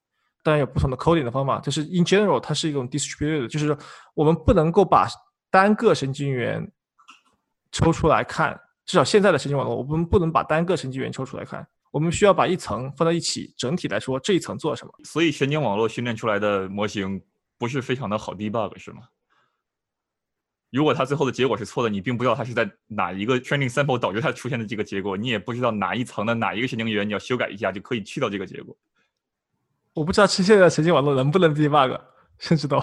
[0.44, 3.78] 当然有不同的 coding 的方法，就是 in general 它是一种 distributed，就是
[4.14, 5.08] 我们不能够把
[5.50, 6.70] 单个神经元
[7.72, 11.66] 抽出来看，至少现在的神经网络，我们不能把单个神经元抽出来看。
[11.92, 14.92] 我们需要把一层放在一起，整体来说这一层做什么？
[15.06, 17.22] 所以神经网络训练出来的模型
[17.58, 19.04] 不是非常的好 debug 是吗？
[20.74, 28.76] 如果它最后的结果是错的，你并不知道它是在哪一个 training sample 导致它出现的这个结果，你也不知道哪一层的哪一个神经元你要修改一下就可以去掉这个结果。
[29.94, 32.00] 我不知道现在的神经网络能不能 debug，
[32.40, 32.82] 甚至都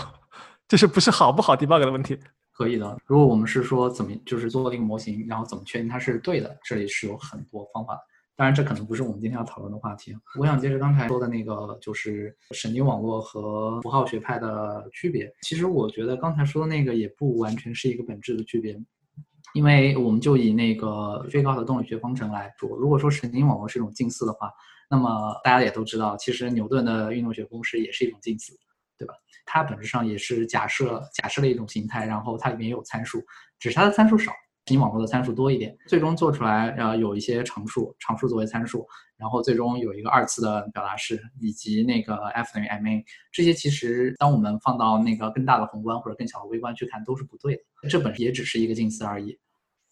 [0.68, 2.16] 就是不是好不好 debug 的问题。
[2.52, 2.96] 可以的。
[3.06, 7.98] 如果我们是说怎么就是做那个模型，然后怎么确定它是对的，这里是有很多方法。
[8.40, 10.16] 当然，这可能不是我们今天要讨论的话题。
[10.38, 15.30] 我想接着刚才说的那个，就是神经网络和符号学派的区别。
[15.42, 18.80] 其实我觉得刚才说的那个也不完全是一个本质的区别。
[19.52, 24.50] 因为我们就以那个最高的动力学方程来说，如果说神经网络是一种近似的话，
[24.88, 28.54] 那么大家也都知道，其实牛顿的运动学公式也是一种近似，
[28.96, 29.12] 对吧？
[29.44, 33.22] 它本质上也是假设假设的一种形态，然后它里面也有参数，
[33.58, 34.32] 只是它的参数少。
[34.70, 43.02] 神经网络的参数多一点，最终做出来，呃，有一些常数，常数作为参数，然后最终有一个二次的表达式，以及那个 f 等于 ma，
[43.32, 47.62] 这些其实当我们放到那个更大的宏观或者更小的微观去看，都是不对的。
[47.88, 49.36] 这本身也只是一个近似而已。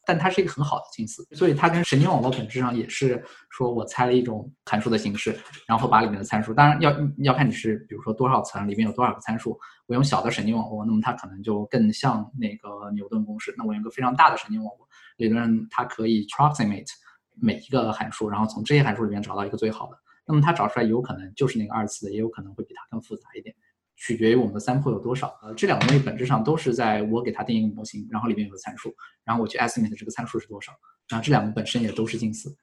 [0.08, 9.60] 但它是一个很好的近似，所以它跟神经网络本质上也是说我猜了一种函数的形式，然后把里面的参数，当然要要看你是比如说多少层，里面有多少个参数。
[9.86, 13.54] 我用小的神经网络，那么它可能就更像那个牛顿公式。
[13.58, 16.88] 那我用个非常大的神经网络，理论上它可以 approximate
[17.34, 19.98] 每一个函数，然后从这些函数里面找到一个最好的。
[20.26, 23.54] 那么它找出来有可能就是那个二次的，也有可能会比它更复杂一点。
[23.98, 30.72] 取决于我们的 sample 有多少，呃，这两个东西本质上都是在我给它定一个模型，然后里面有个参数，然后我去 estimate 这个参数是多少，
[31.08, 32.56] 然后这两个本身也都是近似。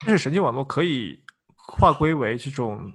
[0.00, 1.18] 但是神经网络可以
[1.56, 2.92] 划归为这种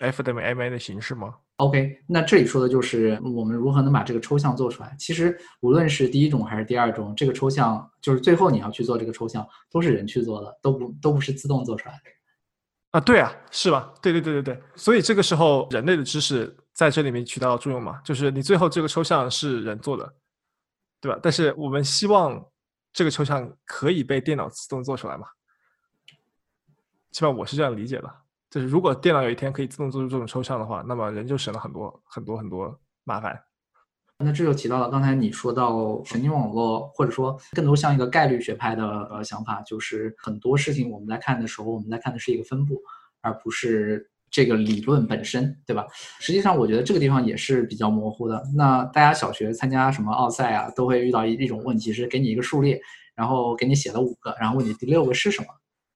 [0.00, 4.96] f 等于 ma 的形式吗？OK，那这里说的就是我们如何能把这个抽象做出来。
[4.98, 12.00] 其实无论是第一种还是第二种，这个抽象就是最后你要去做这个抽象，都是人去做的，都不都不是自动做出来的。
[12.92, 13.92] 啊，对啊，是吧？
[14.00, 18.00] 对对对对对，所以这个时候人类的知识在这里面起到作用嘛？
[18.04, 20.14] 就是你最后这个抽象是人做的，
[21.00, 21.18] 对吧？
[21.22, 22.42] 但是我们希望
[22.92, 25.26] 这个抽象可以被电脑自动做出来嘛？
[27.12, 28.14] 起码我是这样理解的，
[28.50, 33.42] 就是如果电脑有一天可以自动做出这种抽象的话，那么人就省了很多很多很多麻烦。
[34.24, 42.80] 那这就提到了刚才你说到神经网络，或者说更多像一个概率学派的呃想法，就是很多事情我们在看的时候，我们在看的是一个分布，
[43.20, 45.86] 而不是这个理论本身，对吧？
[46.20, 48.42] 实际上，我觉得这个地方也是比较模糊的。
[48.56, 52.80] 那大家小学参加什么奥赛啊，都会遇到一一种问题，是给你一个数列，
[53.14, 55.48] 然后给你写了五个，然后问你第六个是什么，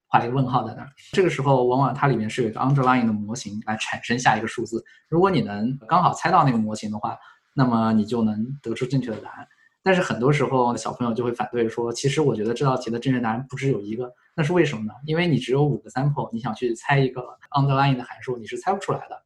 [0.09, 0.89] 画一个问号在那儿。
[1.12, 4.85] 这个时候，往往它里面是有一个 underlying 的模型来产生下一个数字。
[5.09, 7.17] 如果你能刚好猜到那个模型的话。
[7.57, 9.49] 那么你就能得出正确的答案，
[9.83, 14.92] 但是很多时候小朋友就会反对说，其实我觉得这道题的正确答案不只有一个，那是为什么呢？
[15.07, 19.23] 因为你只有五个 sample，你想去猜一个 underlying 的函数，你是猜不出来的。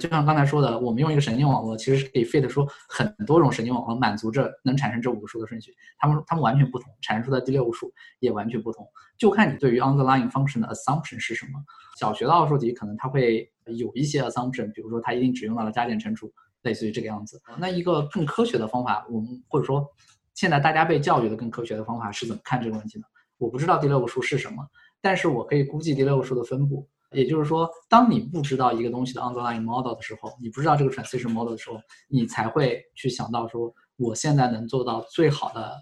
[0.00, 11.62] 就像刚才说的，我们用一个神经网络，其实是可以 fit 出很多种神经网络，满足着能产生这五个数的顺序，它们它们完全不同，产生出的第六个数也完全不同，就看你对于 underlying function 的 assumption 是什么。
[11.98, 16.32] 小学的奥数题可能它会有一些 assumption，比如说它一定只用到了加减乘除。
[16.64, 19.86] 类似于这个样子，那一个更科学的方法，我们或者说
[20.34, 23.04] 现在大家被教育的更科学的方法是怎么看这个问题呢？
[23.38, 24.66] 我不知道第六个数是什么，
[25.00, 26.86] 但是我可以估计第六个数的分布。
[27.12, 35.80] 也就是说，当你不知道一个东西的 underlying model 的时候，你不知道这个 transition model 的时候，你才会去想到说，我现在能做到最好的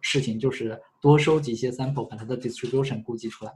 [0.00, 3.52] 事情就是多收集一些 sample，把它的 distribution 估计出来。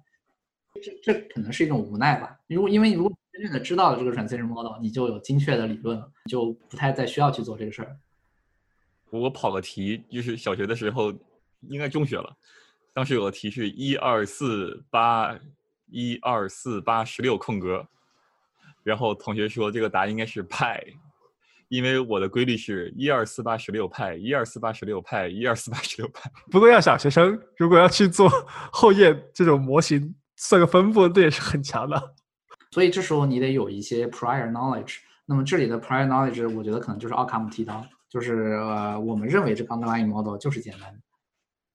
[0.83, 2.39] 这这可能是一种无奈吧。
[2.47, 7.97] 如果因为如果真正的知道了这个 transition model，你就有精确的理论了，就不太再需要去做这个事儿。
[9.11, 11.13] 我跑个题，就是小学的时候，
[11.63, 12.33] 应该中学了。
[12.93, 15.37] 当时有个题是一二四八
[15.91, 17.85] 一二四八十六空格，
[18.85, 20.81] 然后同学说这个答案应该是派，
[21.67, 26.31] 因为我的规律是一二四八十六派一二四八十六派一二四八十六派。
[26.53, 28.29] 不过要小学生如果要去做
[28.71, 32.15] 后验这种模型，算个分布，这也是很强的。
[32.75, 34.97] 所以这时候你得有一些 prior knowledge。
[35.27, 40.93] 那么这里的 prior knowledge，我觉得可能就是奥卡姆提到，就是呃，我们认为这 underlying model 就是简单。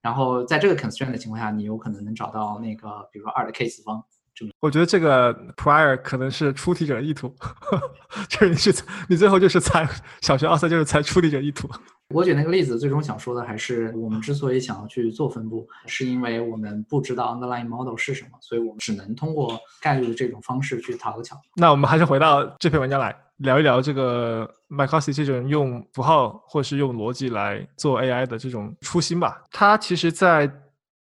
[0.01, 4.03] 然后在这个 constraint 的情况下，你有可能能找到那个，比如说二的 k 次方。
[4.59, 7.33] 我觉得这个 prior 可能是出题者意图，
[8.27, 9.87] 就是你是你最后就是猜
[10.19, 11.69] 小学奥赛就是猜出题者意图。
[12.11, 21.39] 我举那个例子，最终想说的还是，我们之所以想要去做分布，是因为我们不知道 underlying model 是什么，所以我们只能通过概率的这种方式去讨个巧。
[21.55, 29.43] 那我们还是回到这篇文章来聊一聊这个 McCarthy 这种用符号或是用逻辑来做 AI 的这种初心吧。
[29.51, 30.51] 他其实在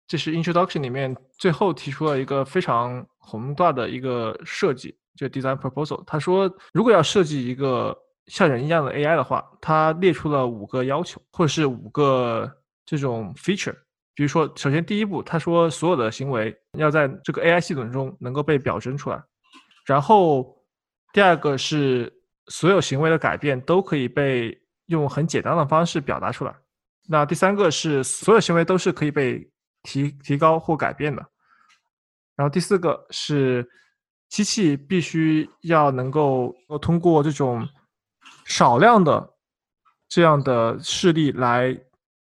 [0.08, 6.04] 这是 introduction 里面最后提出了一个非常宏大的一个设计，就 design proposal。
[6.06, 12.50] 他说，如果要设计一个像人一样的 AI 的话，它列出了五个要求，或者是五个
[12.86, 13.76] 这种 feature。
[14.16, 19.22] 比如说，首先第一步，他说所有的行为要在这个 AI 系统中能够被表征出来。
[19.86, 20.56] 然后
[21.12, 22.14] 第二个是
[22.48, 24.56] 所有行为的改变都可以被
[24.86, 26.56] 用很简单的方式表达出来。
[27.08, 29.46] 那第三个是所有行为都是可以被
[29.82, 31.26] 提提高或改变的。
[32.36, 33.68] 然后第四个是
[34.30, 37.68] 机器必须要能够通过这种
[38.46, 39.34] 少量的
[40.08, 41.78] 这样的事例来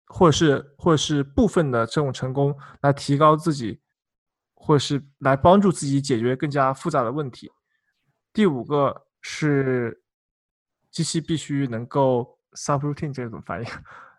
[0.07, 3.79] 或者是或者是部分的这种成功来提高自己，
[4.55, 7.51] 或者是来帮助自己解决更加复杂的问题。
[8.33, 10.01] 第五个是
[10.91, 13.65] 机器必须能够 subroutine，这个怎么翻译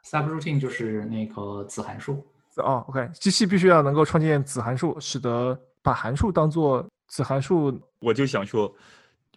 [0.05, 2.26] ？subroutine 就是那个子函数。
[2.57, 7.80] 哦，OK，机器必须要能够创建子函数，使得把函数当做子函数。
[8.01, 8.72] 我就想说，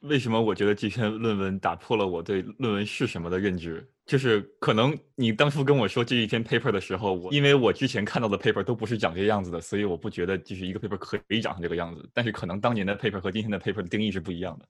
[0.03, 3.89] 为什么我觉得这篇论文打破了我对论文是什么的认知？
[4.05, 12.09] 就是可能你当初跟我说这一篇 paper 的时候，我因为我之前看到的 paper 都不是长这个样子的，所以我不觉得就是一个 paper 可以长成这个样子。
[12.13, 14.67] 但是可能当年的 paper 和今天的 paper 的定义是不一样的。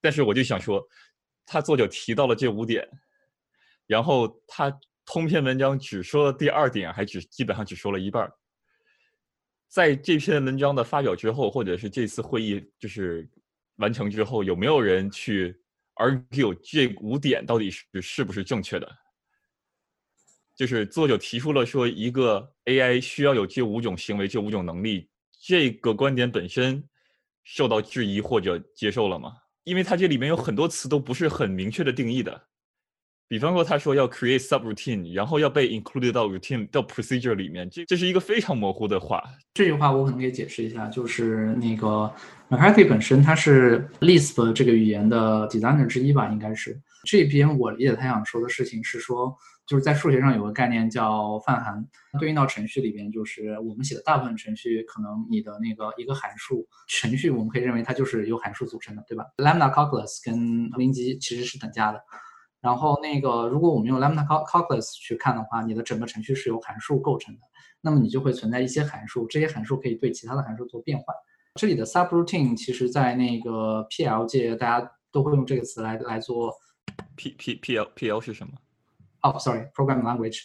[0.00, 0.84] 但是我就想说，
[1.46, 2.84] 他作者提到了这五点，
[3.86, 8.28] 然后他通篇文章只说了第二点，还只基本上只说了一半。
[9.68, 13.28] 在这篇文章的发表之后，或者是这次会议就是
[13.76, 15.56] 完成之后，有没有人去
[15.96, 18.88] argue 这五点到底是是不是正确的？
[20.56, 25.10] 就是作者提出了说，一个 AI 需要有这五种行为、这五种能力，
[25.40, 26.82] 这个观点本身
[27.42, 29.32] 受到质疑或者接受了吗？
[29.64, 32.48] 因为它这里面有很多词都不是很明确的定义的。
[33.34, 39.20] 比方说，他说要 create subroutine，然后要被 included 到 routine 到 procedure 里面，这这是一个非常模糊的话。
[39.54, 42.08] 这句话我可能可以解释一下，就是那个
[42.48, 46.80] McCarthy 本身他是 Lisp 这个语言的 designer 之一吧，应该是。
[47.04, 51.84] 这边我理解他想说的事情是说，就是在数学上有个概念叫泛函，
[52.20, 62.00] 对应到程序里边，就是我们写的大部分程序，可能你的那个一个函数程序，我们可以认为它就是由函数组成的，对吧？Lambda calculus 跟零级其实是等价的。
[62.64, 67.40] 然后那个，如果我们用 lambda calculus 去看的话，你的整个程序是由函数构成的，
[67.82, 71.14] 那么你就会存在一些函数，这些函数可以对其他的函数做变换。
[71.56, 76.54] 这里的 subroutine 其实在那个 PL 界，大家都会用这个词来来做。
[77.16, 78.54] P P P L P L 是什么？
[79.24, 80.40] 哦，sorry，program language。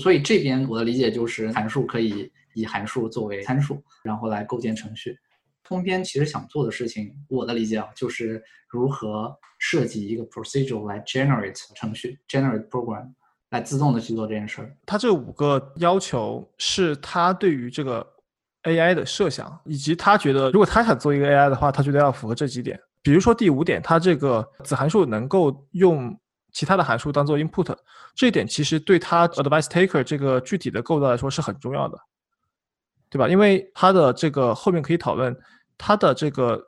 [0.00, 5.18] 所以这边我的理解就是，函数可以以函数作为参数，然后来构建程序。
[5.64, 13.12] 通篇其实想做的事情，我的理解啊，就是如何设计一个 procedure 来 generate 程序，generate program
[13.50, 14.76] 来自动的去做这件事儿。
[14.84, 18.06] 它这五个要求是他对于这个
[18.64, 22.78] AI 的设想，以及他觉得如果他想做一个 AI 的话，他觉得要符合这几点。
[23.02, 26.18] 比如说第五点，它这个子函数能够用
[26.52, 27.76] 其他的函数当做 input，
[28.14, 31.98] 这一点其实对它 advice taker 这个具体的构造来说是很重要的，
[33.10, 33.28] 对吧？
[33.28, 35.36] 因为它的这个后面可以讨论，
[35.76, 36.62] 它的这个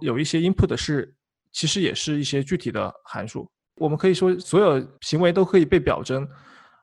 [0.00, 1.14] 有一些 input 是
[1.52, 3.50] 其实也是一些具体的函数。
[3.76, 6.28] 我们可以说所有行为都可以被表征。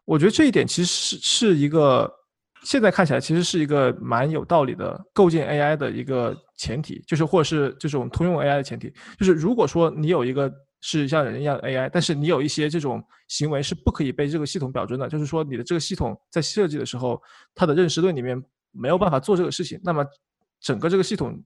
[0.06, 2.12] 我觉得这一点其实是是一个
[2.64, 10.52] 现在看起来其实是一个蛮有道理的构建 AI 的一个前提，就是或者是这种通用 AI 的前提，就是如果说你有一个
[10.82, 17.22] 是像人一样的 AI，但是你有一些这种行为是不可以被这个系统表征的，就是说你的这个系统在设计的时候，
[17.54, 20.04] 它的认识论里面没有办法做这个事情，那么
[20.60, 21.42] 整个这个系统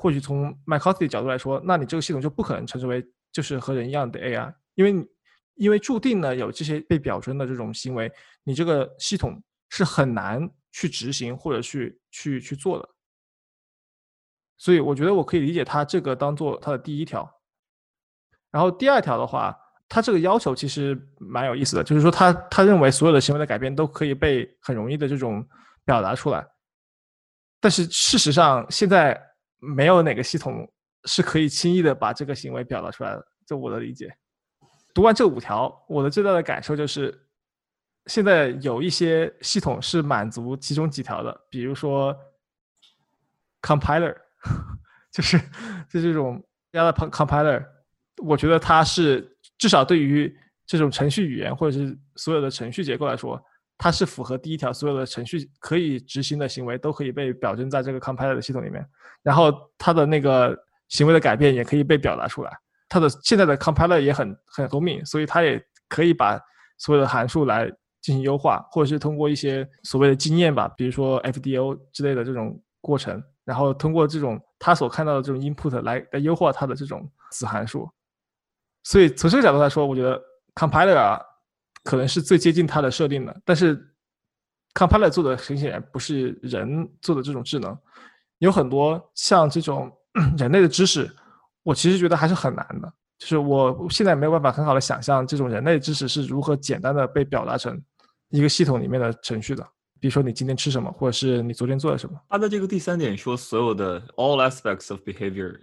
[0.00, 5.08] 或许从 McCarthy 角度来说，那你这个系统就不可能称之为就是和人一样的 AI，因为
[5.56, 8.08] 因为注定呢有这些被表征的这种行为，
[8.44, 12.88] 你这个系统是很难去执行或者去去去做的。
[14.56, 17.28] 所以我觉得我可以理解他这个当做他的第一条。
[18.52, 19.56] 然后第二条的话，
[19.88, 25.44] 他这个要求其实蛮有意思的，就是说他他认为所有的行为的改变都可以被很容易的这种
[25.84, 26.46] 表达出来。
[27.60, 29.20] 但是事实上，现在
[29.58, 30.70] 没有哪个系统
[31.04, 33.26] 是可以轻易的把这个行为表达出来的。
[33.46, 34.14] 就我的理解，
[34.92, 37.26] 读完这五条，我的最大的感受就是，
[38.04, 42.14] 现在有一些系统是满足其中几条的，比如说
[43.62, 44.14] compiler，
[45.10, 45.38] 就是
[45.90, 47.64] 就这种 Java compiler，
[48.22, 50.36] 我觉得它是至少对于
[50.66, 53.42] 这种程序语言或者是所有的程序结构来说，
[53.78, 58.84] 它是符合第一条，所有的程序可以执行的行为都可以被表征在这个 compiler 的系统里面，
[59.22, 60.54] 然后它的那个
[60.88, 62.52] 行为的改变也可以被表达出来。
[62.88, 66.40] 它的现在的 compiler 也很很聪明，所以它也可以把
[66.78, 67.70] 所有的函数来
[68.00, 77.88] 进行优化，或者是通过一些所谓的经验吧，比如说 FDO 之类的这种过程，然后通过这种他所看到的这种 input 来来优化它的这种子函数。
[78.82, 80.20] 所以从这个角度来说，我觉得
[80.54, 81.20] compiler 啊
[81.88, 83.74] 可能是最接近它的设定的，但是
[84.74, 87.74] compiler 做的很显然不是人做的这种智能，
[88.40, 89.90] 有很多像这种
[90.36, 91.10] 人类的知识。
[91.62, 97.82] 我其实觉得还是很难的，就是我现在没有办法很好的想象这种人类知识是如何简单的被表达成
[98.28, 99.66] 一个系统里面的程序的。
[99.98, 102.20] 比如说你今天吃什么，或者是你昨天做了什么。
[102.28, 105.58] 他的这个第三点说，所有的 all aspects of behavior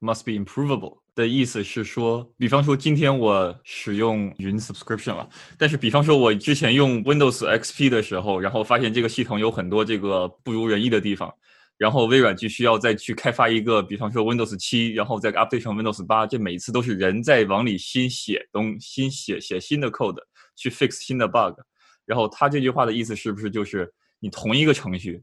[0.00, 11.30] must be improvable，的意思是说，比方说今天我使用云 subscription 了，但是比方说我之前用 Windows XP 的时候，然后发现这个系统有很多这个不如人意的地方，
[11.76, 20.18] 然后微软就需要再去开发一个，比方说 Windows 七，然后再 update 成 Windows 八，这每一次都是人在往里新写东新写写新的 code
[20.56, 21.60] 去 fix 新的 bug，
[22.06, 25.22] 然后他这句话的意思是不是就是你同一个程序，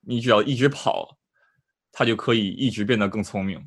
[0.00, 1.18] 你只要一直跑，
[1.90, 3.60] 它就可以一直变得更聪明？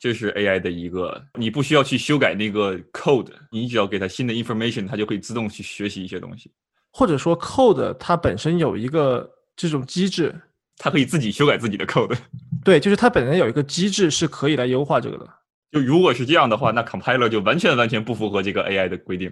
[0.00, 6.50] 这是 AI 的一个，你不需要去修改那个 code，你只要给它新的 information，它就可以自动去学习一些东西。
[6.90, 10.34] 或者说 code 它本身有一个这种机制，
[10.78, 12.16] 它可以自己修改自己的 code。
[12.64, 15.28] 对，就是它本身有一个机制是可以来优化这个的。
[15.70, 19.30] 就如果是这样的话，那 compiler 就完全完全不符合这个 AI 的规定，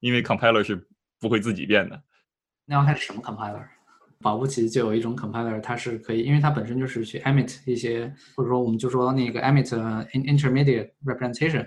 [0.00, 0.84] 因为 compiler 是
[1.20, 2.02] 不会自己变的。
[2.66, 3.64] 那要看是什么 compiler。
[4.20, 9.68] 保不齐就有一种 compiler，它是可以，因为它本身就是去 emit 一些，或者说我们就说那个 emit
[10.12, 11.66] intermediate representation，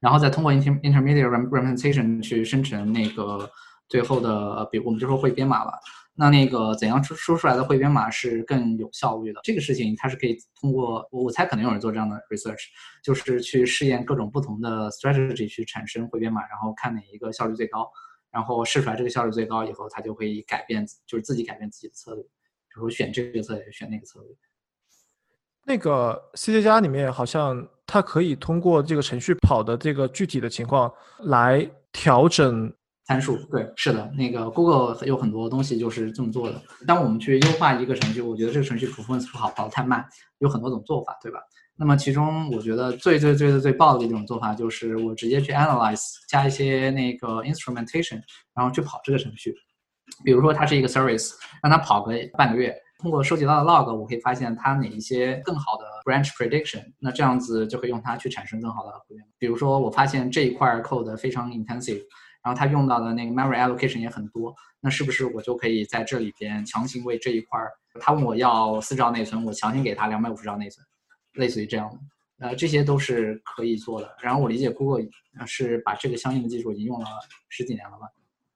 [0.00, 3.50] 然后再通过 inter intermediate representation 去生成那个
[3.88, 5.72] 最后的，比我们就说汇编码吧。
[6.20, 9.40] 那那个怎样输输出来的汇编码是更有效率的？
[9.44, 12.64] 这个事情它是可以通过，我猜可能有人做这样的 research，
[13.04, 17.88] 就是去试验各种不同的 strategy 去产生汇编码，然后看哪一个效率最高。
[18.38, 24.28] 然后试出来这个效率最高以后，他就会改变，就是自己改变自己的策略，比如说选这个策略，选那个策略。
[25.64, 30.88] 那个 C 加加里面好像它可以通过这个程序跑的这个具体的情况
[31.24, 32.72] 来调整
[33.06, 33.36] 参数。
[33.50, 36.62] 对，是的，那个 Google 有很多东西就是这么做的。
[36.86, 40.06] 当我们去优化一个程序，我觉得这个程序 performance 不好，跑得太慢，
[40.38, 41.40] 有很多种做法，对吧？
[41.78, 48.20] 那么其中我觉得最最最最最爆的一种做法就是我直接去 analyze 加一些那个 instrumentation，
[48.52, 49.54] 然后去跑这个程序。
[50.24, 58.92] 比如说它是一个 service，让它跑个半个月，通过收集到的 log，我可以发现它哪一些更好的 branch prediction，那这样子就可以用它去产生更好的。
[59.38, 62.02] 比如说我发现这一块 code 非常 intensive，
[62.42, 67.70] 然后它用到的那个 memory allocation 也很多，那是不是我就可以在这里边强行为这一块儿，
[68.00, 70.84] 他问我要四兆内存，我强行给他两百五十兆内存。
[71.34, 74.16] 类似于这样的，呃，这些都是可以做的。
[74.20, 75.04] 然后我理解，Google
[75.46, 77.06] 是把这个相应的技术已经用了
[77.48, 78.06] 十几年了吧？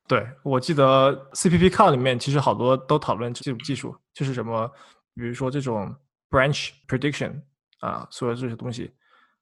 [0.08, 4.70] 对，我记得 CPP c o 里面其实好多都讨论这种技术，就是什么，
[5.14, 5.94] 比如说这种
[6.28, 7.40] branch prediction
[7.80, 8.90] 啊，所有这些东西，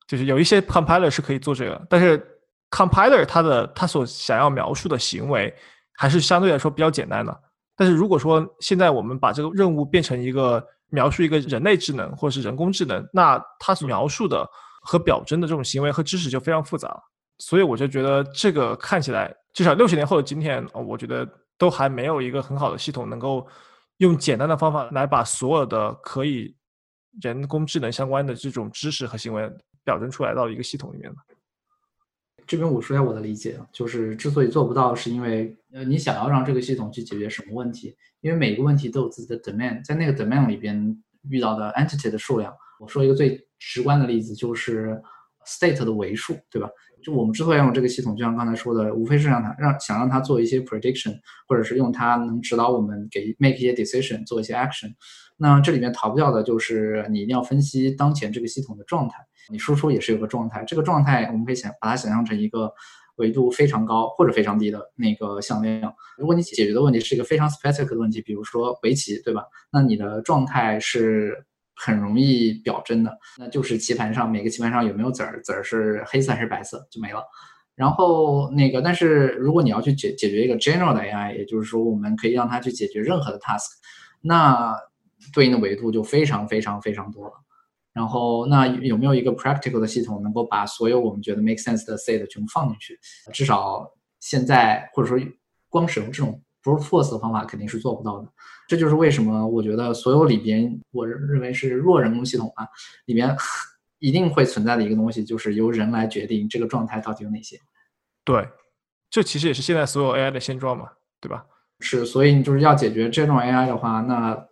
[0.07, 2.25] 就是有一些 compiler 是可以做这个，但是
[2.71, 5.53] compiler 它的它所想要描述的行为
[5.95, 7.43] 还是相对来说比较简单的。
[7.75, 14.47] 但是如果说现在我们把这个任务变成一个描述一个人类智能或者是人工智能，那它所描述的
[14.83, 17.01] 和表征的这种行为和知识就非常复杂了。
[17.39, 21.27] 所以我就觉得这个看起来，至少六十年后的今天，我觉得
[21.57, 23.47] 都还没有一个很好的系统能够
[23.99, 26.55] 用简单的方法来把所有的可以
[27.23, 29.51] 人工智能相关的这种知识和行为
[29.85, 31.17] 表征出来到一个系统里面的。
[32.51, 37.97] 这边我说一下我的理解，就是之所以做不到，是因为呃，你想要让这个系统去解决什么问题？
[38.23, 42.53] 因为每个问题都有自己的 domain，在那个 domain 里边遇到的 entity 的数量。
[42.81, 45.01] 我说一个最直观的例子，就是
[45.47, 46.69] state 的维数，对吧？
[47.05, 54.93] 就我们之所以要用这个系统，就像刚才说的，无非是让它让想让它做一些 prediction，或者是用它能指导我们给 make 一些 decision，做一些 action。
[55.37, 59.19] 那这里面逃不掉的就是你一定要分析当前这个系统的状态，
[59.49, 62.73] 你输出也是有个状态，这个状态我们可以想把它想象成一个。
[63.17, 69.45] 维度非常高或者非常低的那个向量，如果你解决的问题是一个非常 specific 的问题，比如说围棋，对吧？
[69.71, 71.45] 那你的状态是
[71.77, 77.23] 很容易表征的，那就是棋盘上每个棋盘上有没有子儿，子儿是黑色还是白色就没了。
[77.75, 83.67] 然后那个，但是如果你要去解解决一个 general 的 AI，也就是说我们可以让它去解决任何的 task，
[84.23, 84.75] 那
[85.35, 87.35] 对应的维度就非常非常非常多了。
[88.01, 92.99] 然后，那有没有一个 practical 的系统能够把所有我们觉得 make sense 的 set 全部放进去？
[93.31, 93.87] 至少
[94.21, 95.23] 现在或者说
[95.69, 98.27] 光使用这种 brute force 的方法肯定是做不到的。
[98.67, 102.67] 这就是为什么我觉得所有里边我认为是弱人工系统啊，
[103.05, 103.37] 里边
[104.01, 107.59] 一定会存在的一个东西，就是由人来决定这个状态到底有哪些。
[108.25, 108.49] 对，
[109.11, 110.89] 这其实也是现在所有 AI 的现状嘛，
[111.21, 111.45] 对吧？
[111.81, 114.47] 是，所以你就是要解决这种 AI 的话，那。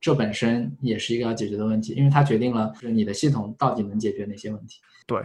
[0.00, 4.80] 这本身也是一个要解决的问题，因为它决定了就是你的系统到底能解决哪些问题。
[5.06, 5.20] 对，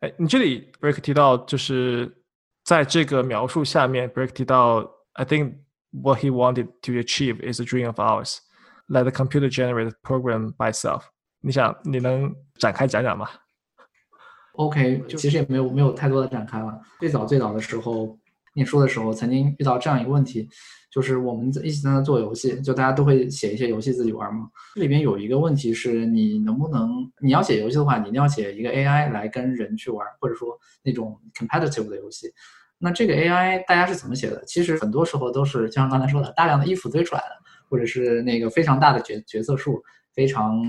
[0.00, 2.14] 哎，你这里 Break 提到就是
[2.62, 5.54] 在这个描述下面，Break 提到，I think
[5.90, 8.38] what he wanted to achieve is a dream of ours,
[8.88, 11.04] let the computer generate program by itself。
[11.40, 13.28] 你想，你能展开讲讲吗
[14.52, 16.78] ？OK，其实也没有没有太多的展开了。
[17.00, 18.18] 最早最早的时候。
[18.54, 20.46] 念书的时候曾经遇到这样一个问题，
[20.92, 24.46] 就是我们在一起在那做游戏，就大家都会写一些游戏自己玩嘛。
[24.74, 32.30] 这里边有一个问题是你能不能，你要写游戏的话，你一定要写一个 AI 来跟人去玩，或者说那种 competitive 的游戏。
[32.76, 34.44] 那这个 AI 大家是怎么写的？
[34.44, 37.36] 其实很多时候都是就像刚才说的，大量的衣服堆出来的，
[37.70, 39.82] 或者是那个非常大的角角色数，
[40.12, 40.62] 非常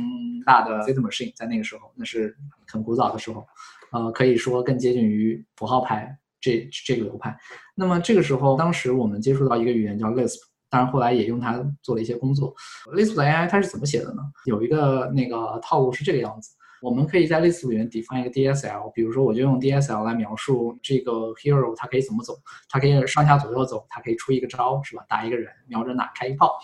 [0.45, 2.33] 大的 data machine，在那个时候，那是
[2.65, 3.45] 很古早的时候，
[3.91, 6.17] 呃，可以说更接近于符号牌。
[6.43, 7.33] 这这个流派，
[7.73, 10.35] 那么这个时候，当时我们接触到一个语言叫 Lisp，
[10.69, 12.53] 当然后来也用它做了一些工作。
[12.93, 14.21] Lisp 的 AI 它是怎么写的呢？
[14.45, 16.49] 有一个那个套路是这个样子，
[16.81, 22.37] 我们可以在 Lisp 里面 define 一个 DSL，比如说我就用 DSL 来描述这个 hero 它可以怎么走，
[22.67, 25.05] 它可以上下左右走，它可以出一个招，是吧？
[25.07, 26.59] 打一个人，瞄着哪开一炮。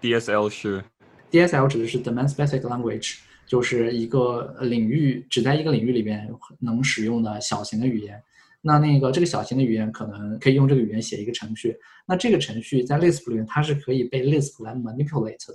[0.00, 0.82] DSL 是
[1.30, 6.26] DSL 指的是 domain specific language，就是一个领域只在一个领域里边
[6.60, 8.22] 能使用的小型的语言。
[8.60, 15.54] 那那个这个小型的语言可能可以用这个语言写一个程序，那这个程序在 Lisp 里面它是可以被 Lisp 来 manipulate 的，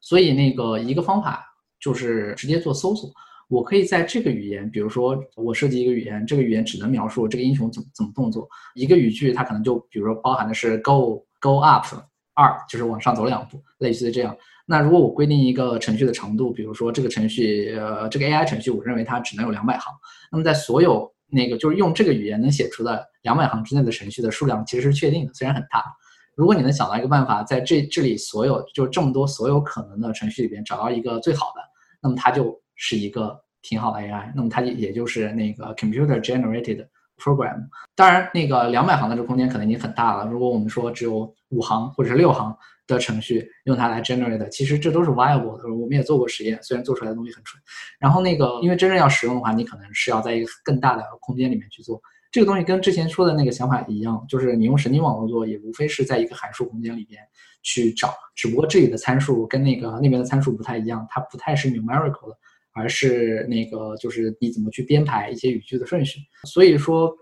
[0.00, 1.44] 所以那个一个方法
[1.80, 3.10] 就是直接做搜索。
[3.48, 11.86] 我可以在这个语言，比如说我设计一个语言，这个语言只能描述这个英雄怎么怎么动作，一个语句它可能就比如说包含的是 go go up
[12.34, 14.36] 二，就是往上走两步，类似于这样。
[14.66, 19.94] 那如果我规定一个程序的长度，比如说这个程序呃这个 AI 程序，我认为它只能有两百行，
[20.30, 25.84] 那么在所有那个就是用这个语言能写出的两百行之内的程序的数量其实是确定的，虽然很大。
[26.34, 31.60] 如果你能想到一个办法，在这这里所有就这么多所有可能的程序里边找到一个最好的，
[32.00, 36.86] 那么它就是一个挺好的 AI，那么它也就是那个 computer generated
[37.18, 37.68] program。
[37.94, 40.24] 当然，那个两百行的这空间可能已经很大了。
[40.30, 42.56] 如果我们说只有五行或者是六行。
[42.88, 45.68] 的程序用它来 generate，其实这都是 viable 的。
[45.74, 47.62] 我们也做过实验，虽然做出来的东西很蠢。
[47.98, 52.00] 然后那个，因为真正要使用的话，你可能是要在一个更大的空间里面去做。
[52.32, 57.20] 这个东西跟之前说的那个想法一样，就是你用神经网络做，也无非是在一个函数空间里边
[57.62, 62.38] 去找，只不过这里的参数跟那个那边的参数不太一样，它不太是 numerical 的，
[62.78, 66.20] 而是那个就是你怎么去编排一些语句的顺序。
[66.44, 67.12] 所以说，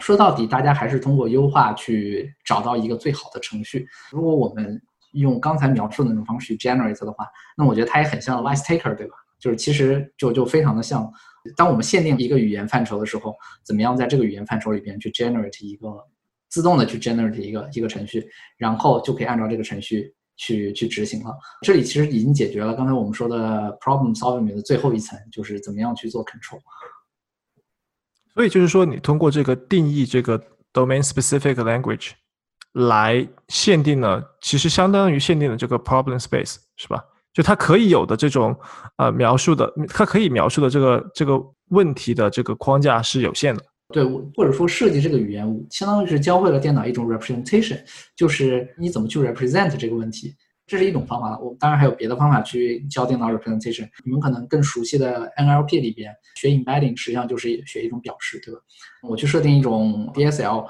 [0.00, 3.86] 说到底，大家还是通过优化去找到一个最好的程序。
[4.10, 4.80] 如果我们
[5.12, 7.26] 用刚才描述的那种方式去 generate 的话，
[7.56, 9.14] 那我觉得它也很像 vice taker，对吧？
[9.38, 11.08] 就是其实就就非常的像，
[11.54, 16.02] 当我们限定一个语言范畴的时候，怎么样在这个语言范畴里边去 generate 一个
[16.48, 18.26] 自动的去 generate 一个一个程序，
[18.56, 21.34] 然后就可以按照这个程序去去执行了。
[21.62, 26.60] 这里其实已经解决了刚才我们说的 problem solving 的最后一层，就是怎么样去做 control。
[28.34, 30.40] 所以就是说，你通过这个定义这个
[30.72, 32.12] domain specific language。
[32.72, 37.00] 来限定了，其实相当于限定了这个 problem space，是吧？
[37.32, 38.52] 就它可以有的这种
[38.96, 43.62] 呃描述的，它可以描述的这个这个问题的这个框架是有限的。
[43.92, 47.78] 对我，或者说设计这个语言，相当于是教会了电脑一种 representation，
[48.16, 50.34] 就是你怎么去 represent 这个问题，
[50.66, 51.38] 这是一种方法。
[51.38, 53.88] 我当然还有别的方法去教电脑 representation。
[54.04, 58.60] 你们可能更熟悉的 NLP 里边学 embedding，实际上就是学一种表示，对吧？
[59.02, 60.66] 我去设定一种 DSL。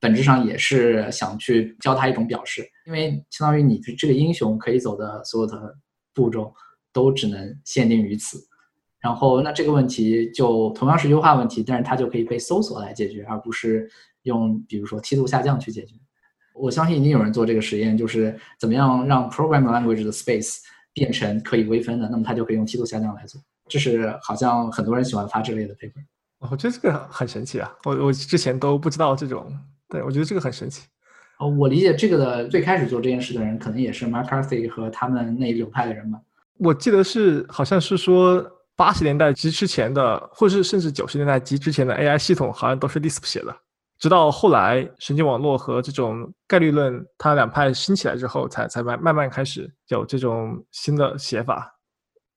[0.00, 5.74] 本质上也是想去教他一种表示，因为相当于你这个英雄可以走的所有的
[6.14, 6.54] 步骤
[6.92, 8.38] 都只能限定于此，
[9.00, 13.88] 然后那这个问题就同样是优化问题，但是它就可以被搜索来解决，而不是
[14.22, 15.94] 用比如说梯度下降去解决。
[16.54, 20.58] 我相信已经有人做这个实验，就是怎么样让 programming language 的 space
[20.92, 23.40] 变成可以微分的，那么它就可以用梯度下降来做。
[23.68, 26.02] 这是好像很多人喜欢发这类的 paper。
[26.40, 29.52] 我觉得这个很神奇啊，我我之前都不知道这种。
[29.88, 30.86] 对，我觉得这个很神奇。
[31.38, 36.20] 哦，我理解这个的最开始做这件事的人，可能也是 McCarthy 和他们那一流派的人吧。
[36.58, 38.44] 我记得是，好像是说
[38.78, 43.52] 八十年代及之前的，或者是甚至九十年代及之前的 AI 系统，好像都是 Lisp 写的。
[43.98, 51.74] 直到后来神经网络和这种概率论，它两派兴起来之后，才才慢慢慢开始有这种新的写法。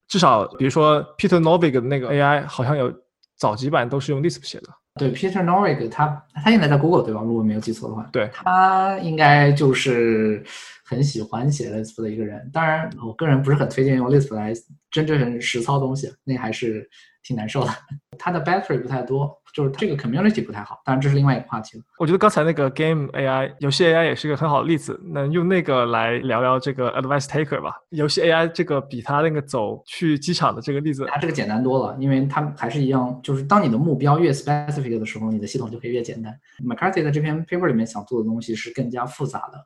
[0.08, 2.92] 至少，比如说 Peter Novig 的那个 AI，好像有
[3.36, 4.68] 早几版都是用 Lisp 写的。
[4.94, 7.20] 对，Peter Norvig，他他现在在 Google 对吧？
[7.22, 10.44] 如果没有记错的话，对，他应该就是
[10.84, 12.50] 很喜欢写 Lisp 的一个人。
[12.52, 14.52] 当然，我个人不是很推荐用 Lisp 来
[14.90, 16.88] 真正实操东西，那还是
[17.22, 17.70] 挺难受的。
[18.18, 19.41] 他的 battery 不太多。
[19.52, 21.84] 就是这个 community 不太好，当然这是另外一个话题了。
[21.98, 27.74] 我觉得刚才那个 game AI 游戏 AI 也是一个很好的例子，那用那个来聊聊这个 advice taker 吧。
[27.90, 36.34] 游戏 AI 这个比他那个走去机场的这个例子，它这个简单多了，因为它还是一样，就是当你的目标越 specific 的时候，你的系统就可以越简单。
[36.64, 39.62] McCarthy 在这篇 paper 里面想做的东西是更加复杂的，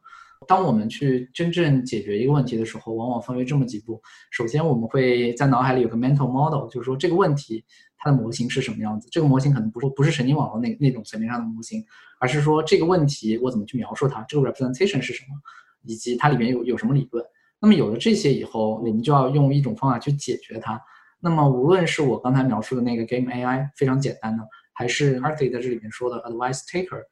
[0.49, 4.03] 当我们去真正解决一个问题的时候，往往分为这么几步。
[4.33, 7.65] 首先，我们会在脑海里有个 mental model，就是说这个问题
[7.99, 9.09] 它的模型是什么样子。
[9.11, 11.85] 这个模型可能不是不是神经网络那那种层面上的模型，
[12.19, 15.35] 而是说这个问题我怎么去描述它，这个 representation 是什么，
[15.83, 17.25] 以及它里面有有什么理论。
[17.61, 20.81] 那么有了这些以后，你们就要用一种方法去解决它。
[21.21, 24.43] 那么无论是我刚才描述的那个 game AI 非常简单的，
[24.73, 27.03] 还是 a r t h y 在这里面说的 advice taker。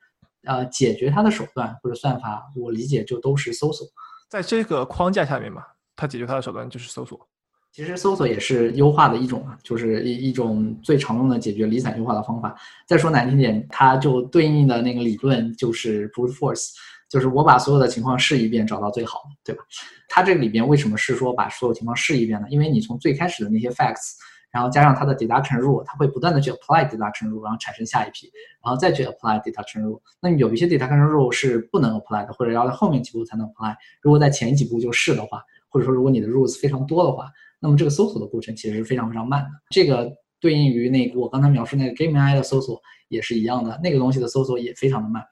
[0.46, 3.88] 呃，解决它的手段或者算法，我理解就都是搜索，
[4.28, 5.64] 在这个框架下面嘛，
[5.96, 7.26] 它解决它的手段就是搜索。
[7.74, 12.54] 其实搜索也是优化的一种啊，就是一一种最常用的解决离散优化的方法。
[12.86, 16.70] 再说难听点，它就对应的那个理论就是 brute force，
[17.10, 19.64] 就是我把所有的情况试一遍，找到最好的，对吧？
[20.08, 22.46] 它这里边为什么是说把所有情况试一遍呢？
[22.48, 24.12] 因为你从最开始的那些 facts。
[24.52, 28.30] 然后加上它的 deduction rule，它会不断的去 apply deduction rule，然后产生下一批，
[28.64, 30.00] 然后再去 apply deduction rule。
[30.20, 33.74] 那有一些 deduction rule 是不能 apply 的，或者要在后面几步才能 apply。
[34.00, 37.28] 如果在前几步就试的话，或者说如果你的 rules 非常多的话，
[37.64, 39.48] 那么这个搜索的过程其实是非常非常慢的。
[39.70, 45.24] 这个对应于那个我刚才描述那个 game AI 的搜索也是一样的，那个东西的搜索也非常的慢。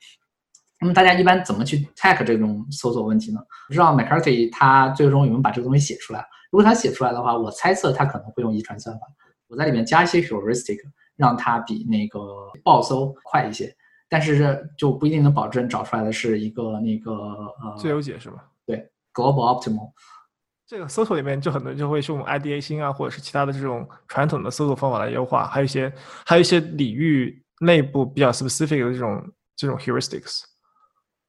[0.80, 3.40] 那么大家一般怎么去 tack 这种搜索问题呢？
[3.68, 6.26] 不知道 McCarthy 他最终有没有把这个东西写出来？
[6.50, 9.06] 如果他写出来的话，我猜测他可能会用遗传算法，
[9.48, 10.78] 我在里面加一些 heuristic，
[11.16, 12.18] 让它比那个
[12.64, 13.70] 报搜快一些。
[14.08, 18.48] 但是这就不一定能保证找出来的是一个那个呃最优解是吧？
[18.66, 19.92] 对，global optimal。
[20.72, 25.92] 这个搜索里面就很多人就会用 IDA 星啊，或者是其他的这种传统的搜索方法来优化，还有一些
[26.24, 29.22] 还有一些领域内部比较 specific 的这种
[29.54, 30.44] 这种 heuristics。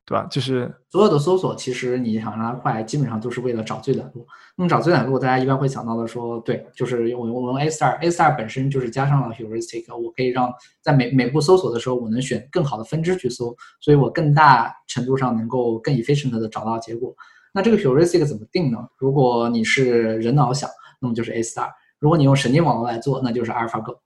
[0.06, 0.28] 对吧？
[0.30, 4.28] 就是所有的搜索，其实你想让它快，基本上都是为了找最短路。
[4.58, 17.16] 那么找最短路，大家一般会想到的说，对，就是用我用 A star，A star 本身就是加上了 heuristic，我可以让在每每步搜索的时候，我能选更好的分支去搜，所以我更大程度上能够更 efficient 的找到结果。
[17.54, 18.80] 那这个 heuristic 怎么定呢？
[18.98, 23.98] 如果你是人脑想，那么就是 A star；如果你用神经网络来做，那就是 AlphaGo。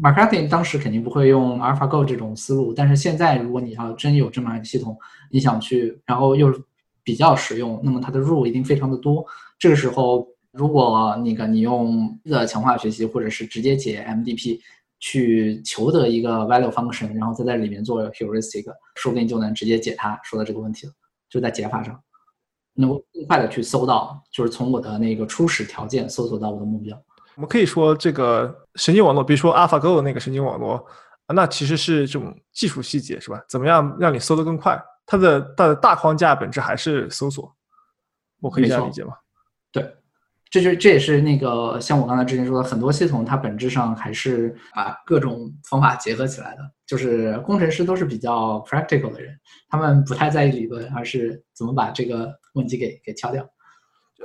[0.00, 4.96] McCarthy 当时肯定不会用 AlphaGo 这种思路，但是现在如果你要真有这么一个系统，
[5.30, 6.52] 你想去，然后又
[7.02, 9.24] 比较实用，那么它的 rule 一定非常的多。
[9.58, 14.60] 这个时候，如果那个你用的强化学习，或者是直接解 MDP
[15.00, 18.64] 去求得一个 value function，然后再在里面做 heuristic，
[18.94, 20.92] 说不定就能直接解它说的这个问题了。
[21.28, 21.98] 就在解法上，
[22.78, 26.96] 能够更快的去搜到，就是从我的那个初始条件搜索到我的目标。
[27.34, 30.84] 我们可以说，这个神经网络，比如说 AlphaGo 那个神经网络，
[31.34, 33.42] 那其实是这种技术细节，是吧？
[33.48, 34.80] 怎么样让你搜得更快？
[35.04, 37.52] 它的它的大框架本质还是搜索，
[38.40, 39.14] 我可以这样理解吗？
[39.72, 39.96] 对，
[40.50, 46.62] 这就这也是那个像我刚才之前说的，很多系统它本质上还是把各种方法结合起来的。
[46.86, 53.48] 就是工程师都是比较 practical 的人，他们不太在意理论，而是怎么把这个问题给给敲掉。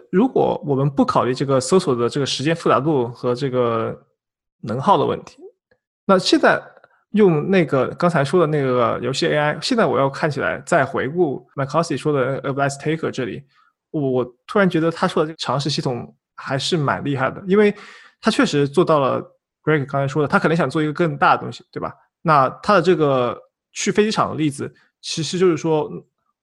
[0.10, 4.06] 如果我们不考虑这个搜索的这个时间复杂度和这个
[4.62, 5.38] 能耗的问题，
[6.06, 6.62] 那现在
[7.12, 13.44] 用那个刚才说的那个游戏 AI，现在我要看起来再回顾 McCarthy 说的 Advice Taker 这里，
[13.92, 17.74] 我我突然觉得他说的这个常识系统还是蛮厉害的，因为
[18.20, 19.22] 他确实做到了
[19.64, 21.94] Greg 刚才说的，他可能想做一个更大的东西，对吧？
[22.24, 23.40] 那他的这个
[23.74, 25.88] 去飞机场的例子，其实就是说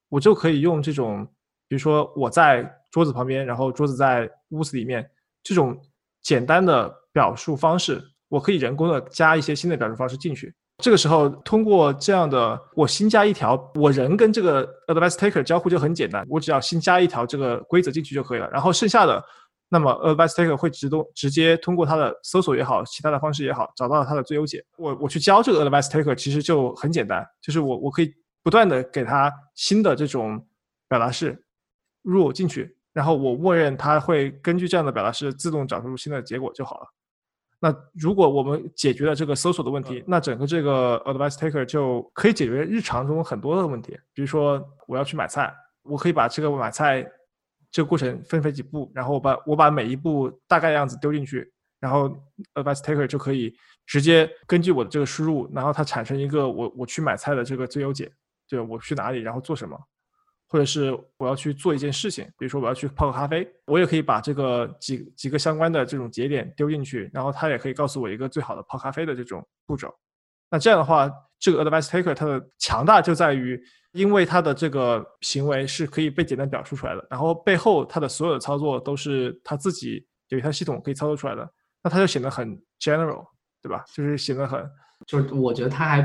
[0.09, 1.27] 我就可以用这种，
[1.71, 2.71] 比如说我在。
[2.93, 5.09] 桌子旁边，然后桌子在屋子里面，
[5.45, 5.81] 这种
[6.23, 10.53] 简单的表述方式，我可以人工的加一些新的表述方式进去。
[10.79, 18.51] 这个时候，通过这样的，我新加一条，我人跟这个 advice taker 交互就很简单，我只要新加一条这个规则进去就可以了。
[18.51, 19.25] 然后剩下的，
[19.69, 24.61] 那么 advice taker 会直动直接通过它的搜索也好，其他的方式也好，找到它的最优解。
[24.77, 28.13] 我我去教这个 advice taker 其实就很简单，就是我我可以
[28.43, 30.45] 不断的给它新的这种
[30.89, 31.41] 表达式
[32.03, 32.77] 入进去。
[32.93, 36.87] 然后我默认它会根据这样的表达式自动找出新的结果就好了。
[37.61, 43.93] 那如果我们解决了这个搜索的问题，那整个这个 advice taker 就可以解决日常中很多的问题。
[44.15, 47.07] 比如说我要去买菜，我可以把这个买菜
[47.71, 52.09] 这个过程分为几步，然后我把我把每一步大概样子丢进去，然后
[52.55, 53.55] advice taker 就可以
[53.87, 58.11] 直接根据我的这个输入，然后它产生一个我我去买菜的这个最优解，
[58.49, 59.79] 就我去哪里，然后做什么。
[60.53, 69.95] 或者是我要去做一件事情，比如说我要去泡个咖啡，我也可以把这个几几个相关的这种节点丢进去，然后它也可以告诉我一个最好的泡咖啡的这种步骤。
[70.51, 81.49] 那这样的话，这个 advice taker 它的强大就在于，因为它的这个行为是可以被简单表述出来的，然后背后它的所有的操作都是它自己有一套系统可以操作出来的，
[81.81, 83.25] 那它就显得很 general，
[83.63, 83.85] 对吧？
[83.95, 84.69] 就是显得很，
[85.07, 86.03] 就是我觉得它还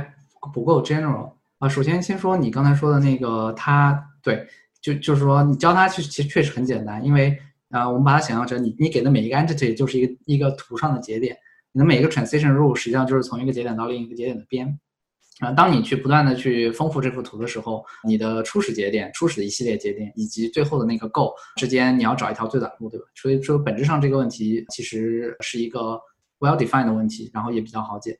[0.53, 1.67] 不够 general 啊。
[1.67, 4.11] 首先先说你刚才说的那个它。
[4.25, 4.45] 对，
[4.81, 7.37] 就就是说你教它其实其实确实很简单，因为
[7.69, 11.37] 啊，我们把它想象成你你给的每一个 entity 就是一个一个图上的节点，
[11.71, 14.79] 你的每一个 transition rule 实际上就是从一个节点到另一个节点的边。
[15.41, 23.05] 啊，当你去不断的去丰富这幅图的时候，你的初始节点、初始的一系列节点以及最后的那个 go 之间，你要找一条最短路，对吧？
[23.13, 25.99] 所以说本质上这个问题其实是一个
[26.39, 28.17] well defined 的问题，然后也比较好解。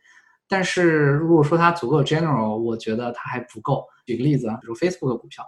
[0.49, 3.85] 但是如果说它足够 general，我觉得它还不够。
[4.05, 5.41] 举个例子啊，比如 Facebook 股票，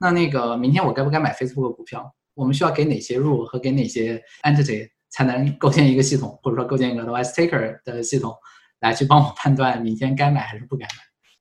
[0.00, 2.10] 那那个明天我该不该买 Facebook 股票？
[2.34, 8.34] 我们需要给哪些 rule 和给哪些 entity 才能构建一个系统，或者说构建一个 advice taker 的系统，
[8.80, 10.90] 来去帮我判断明天该买还是不该买？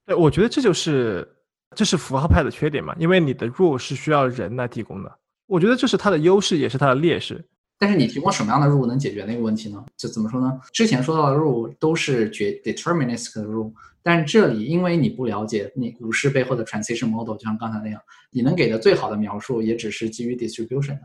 [0.07, 1.25] 对，我觉得这就是
[1.73, 5.11] 这是符号派的缺点嘛，因为你的 rule 是需要人来提供的。
[5.45, 7.47] 我觉得这是它的优势，也是它的劣势。
[7.77, 9.81] 但是你提供什么样的 rule 能解决那个问题呢？
[9.95, 10.59] 就怎么说呢？
[10.73, 13.71] 之前说到的 rule 都是决 deterministic 的 rule，
[14.01, 21.01] 但这里因为你不了解你股市背后的 transition model，就像刚才那样，你能给的最好的描述也只是基于 distribution 的，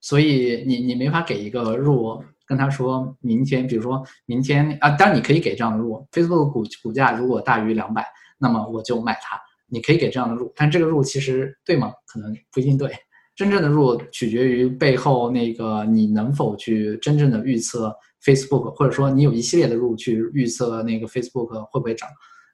[0.00, 2.22] 所以你你没法给一个入。
[2.48, 8.06] 跟他说明天，比如说明天啊，当然你可以给这样的入，Facebook 股股价如果大于两百。
[8.38, 11.92] 那么我就买它，你可以给这样的入，但这个入其实对吗？
[12.06, 12.88] 可能不一定对。
[13.34, 17.92] 真正的入取决于背后那个你能否去真正的预测
[18.26, 22.08] Facebook，或者说你有一系列的入去预测那个 Facebook 会不会涨。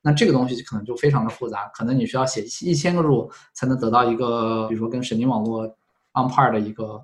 [0.04, 5.64] 那这个东西可能就非常的复杂，可能你需要写一千个入才能得到一个，比如说跟神经网络
[6.14, 7.00] on par 的一个。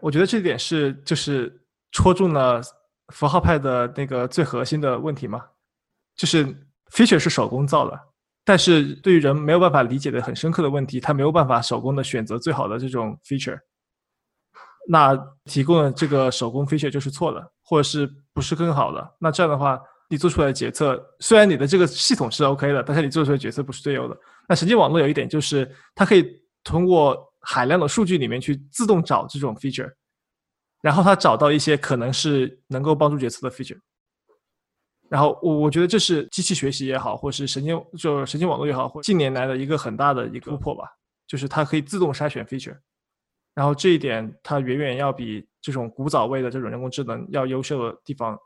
[0.00, 1.60] 我觉得这点是就是
[1.92, 2.60] 戳中了
[3.14, 5.44] 符号派的那个最核心的问题嘛，
[6.16, 6.44] 就是
[6.90, 7.98] feature 是手工造的。
[8.44, 13.60] 但是对于人没有办法理解的很深刻的问题，他没有办法手工的选择最好的这种 feature，
[14.88, 19.14] 那提供的这个手工 feature 就是错的，或者是不是更好的？
[19.18, 24.16] 那这样的话，你做出来的决策虽然你的这个系统是 OK 的，但是你做出来的决策不是最优的。
[24.48, 29.92] 那神经网络有一点就是，它可以通过海量的数据里面去自动找这种 feature，
[30.82, 33.78] 然后它找到一些可能是能够帮助决策的 feature。
[35.08, 40.84] 然后我我觉得这是机器学习也好，或是神经就神经网络也好，或近年来的一个很大的一个突破吧，
[41.26, 42.76] 就是它可以自动筛选 feature，
[43.54, 48.38] 然后这一点它远远要比这种古早味的这种人工智能要优秀的地方，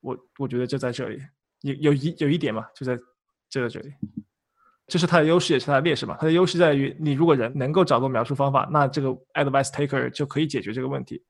[0.00, 1.20] 我我觉得就在这里，
[1.60, 2.96] 有有一有一点嘛，就在
[3.48, 3.92] 就在这里，
[4.86, 6.16] 这是它的优势也是它的劣势嘛。
[6.20, 11.22] 它的优势在于你如果人能够找到描述方法，那这个 advice taker 就可以解决这个问题，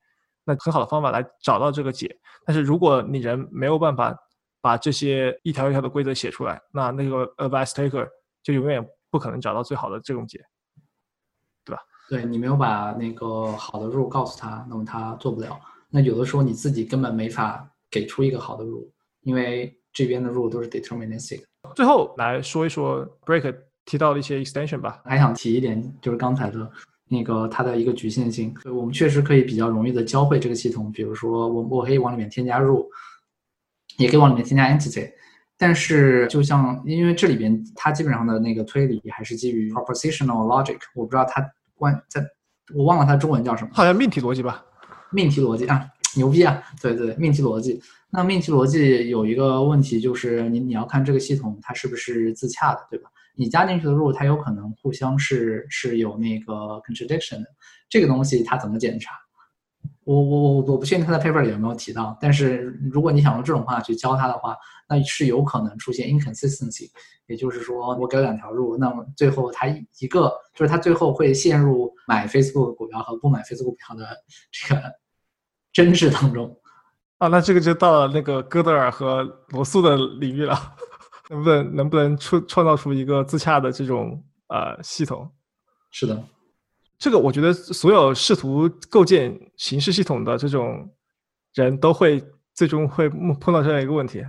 [0.43, 2.17] 那很好的方法来找到这个解。
[2.45, 4.17] 但是如果你人没有办法。
[4.63, 8.07] 把这些一条一条的规则写出来，那那个 advice taker
[8.41, 8.81] 就永远
[9.11, 10.41] 不可能找到最好的这种解，
[12.09, 15.59] 对你没有把那个好的 rule 告诉他，那么他做不了。
[15.89, 18.87] 那有的时候你自己根本没法给出一个好的 rule，
[19.21, 21.43] 因为这边的 rule 都是 deterministic。
[21.75, 25.01] 最后来说一说 break 提到的一些 extension 吧。
[25.05, 26.69] 还想提一点，就是刚才的
[27.07, 28.53] 那个它的一个局限性。
[28.65, 32.87] 我们确实可以比较容易的教会这个系统，比如说我我可以往里面添加 rule。
[33.97, 35.07] 也可以往里面添加 entity，
[35.55, 41.47] 但是就像因为这里边它基本上的那个推理还是基于 propositional logic，我不知道它
[41.83, 42.25] 关在，
[42.73, 44.63] 我忘了它中文叫什么，好像命题逻辑吧？
[45.11, 46.63] 命题逻辑啊，牛逼啊！
[46.81, 47.81] 对对，命题逻辑。
[48.09, 53.09] 那命题逻辑有一个问题就是你你要看这个系统它是不是自洽的，对吧？
[53.35, 57.47] 你加进去的 rule 它有可能互相是是有那个 contradiction 的，
[57.89, 59.11] 这个东西它怎么检查？
[60.05, 64.55] 我我我我不确定他在 paper 里有没有提到，但是如果你想用这种方法去教他的话，
[64.87, 66.89] 那是有可能出现 inconsistency，
[67.27, 74.05] 也就是说我给了两条路，那么最后他一个就是他最后会陷入买 Facebook 股票和不买 Facebook 股票的
[74.51, 74.81] 这个
[75.71, 76.55] 争执当中。
[77.19, 80.57] 啊，那这个就到了那个哥德尔和罗素的领域了，
[81.29, 85.31] 能不能能不能出创造出一个自洽的这种呃系统？
[85.91, 86.21] 是的。
[86.97, 90.89] 这个我觉得所有试图构建形式系统的这种
[91.53, 92.23] 人都会
[92.53, 94.23] 最终会碰到这样一个问题。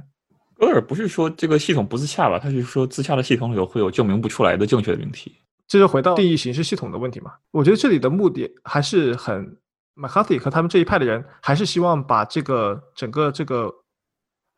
[0.57, 2.39] 戈尔不是说这个系统不自洽吧？
[2.39, 5.37] 他是说自洽的系统里头会有证明不出来的正确的命题。
[5.67, 7.33] 这就回到定义形式系统的问题嘛？
[7.51, 9.57] 我觉得这里的目的还是很
[9.97, 13.73] McCarthy 和他们这一派的人还是希望把这个整个这个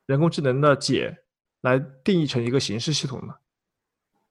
[0.07, 1.17] 人工智能的解
[1.63, 3.35] 来定义成一个形式系统的。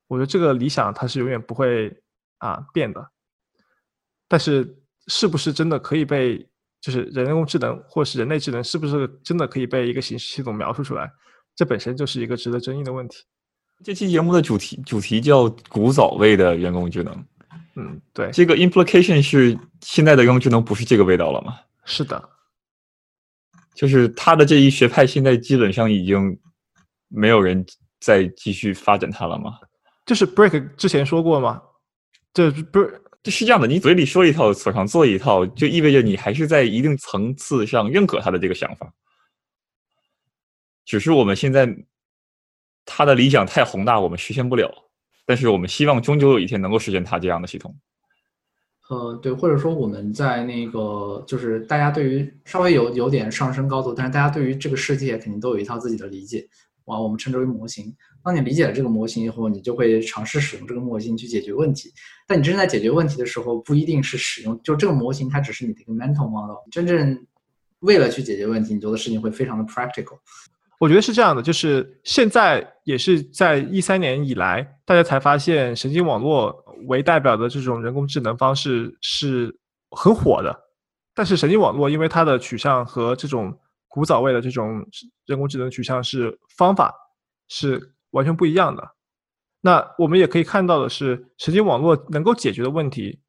[0.07, 1.95] 我觉得这个理想它是永远不会
[2.37, 3.09] 啊变的。
[4.27, 6.37] 但是，是不是真的可以被
[6.81, 11.11] 就是人工智能或是人类智能，是不是真的可以被一个形式系统描述出来？
[11.55, 13.23] 这本身就是一个值得争议的问题。
[13.83, 17.25] 这期节目的主题主题叫“古早味的人工智能”。
[17.75, 21.57] 嗯，对，这个 implication 是现在的人工智能不是这个味道了吗？
[21.85, 22.29] 是的，
[23.73, 26.39] 就是他的这一学派现在基本上已经
[27.09, 27.65] 没有人
[27.99, 29.59] 再继续发展它了吗？
[30.05, 31.61] 就是 Break 之前说过吗？
[32.33, 33.01] 这不是。
[33.25, 38.93] 这是这样的，你嘴里说一套，手上做一套，就意味着你还是在一定层次上认可他的这个想法。
[40.85, 41.67] 只是我们现在
[42.85, 44.71] 他的理想太宏大，我们实现不了。
[45.25, 47.75] 但是我们希望终究有一天能够实现他这样的系统。
[48.89, 56.47] 呃，对，或者说我们在那个就是大家对于稍微有有点上升高度，但是大家对于这个世界肯定都有一套自己的理解。
[56.85, 57.91] 啊，我们称之为模型。
[58.25, 61.93] 当你理解了这个模型以后，你就会尝试使用这个模型去解决问题。
[62.27, 66.57] 但你真正在解决问题的时候，不一定是使用，就这个模型它只是你的一个 mental model。
[66.71, 67.23] 真正
[67.81, 70.17] 为了去解决问题，你做的事情会非常的 practical。
[70.79, 76.51] 我觉得是这样的，就是现在也是在一三年以来，大家才发现神经网络
[76.87, 79.55] 为代表的这种人工智能方式是
[79.91, 80.53] 很火的。
[81.13, 83.55] 但是神经网络因为它的取向和这种
[83.87, 84.83] 古早味的这种
[85.27, 86.93] 人工智能取向是方法
[87.47, 88.81] 是完全不一样的。
[89.61, 93.19] 那我们也可以看到的是，神经网络能够解决的问题，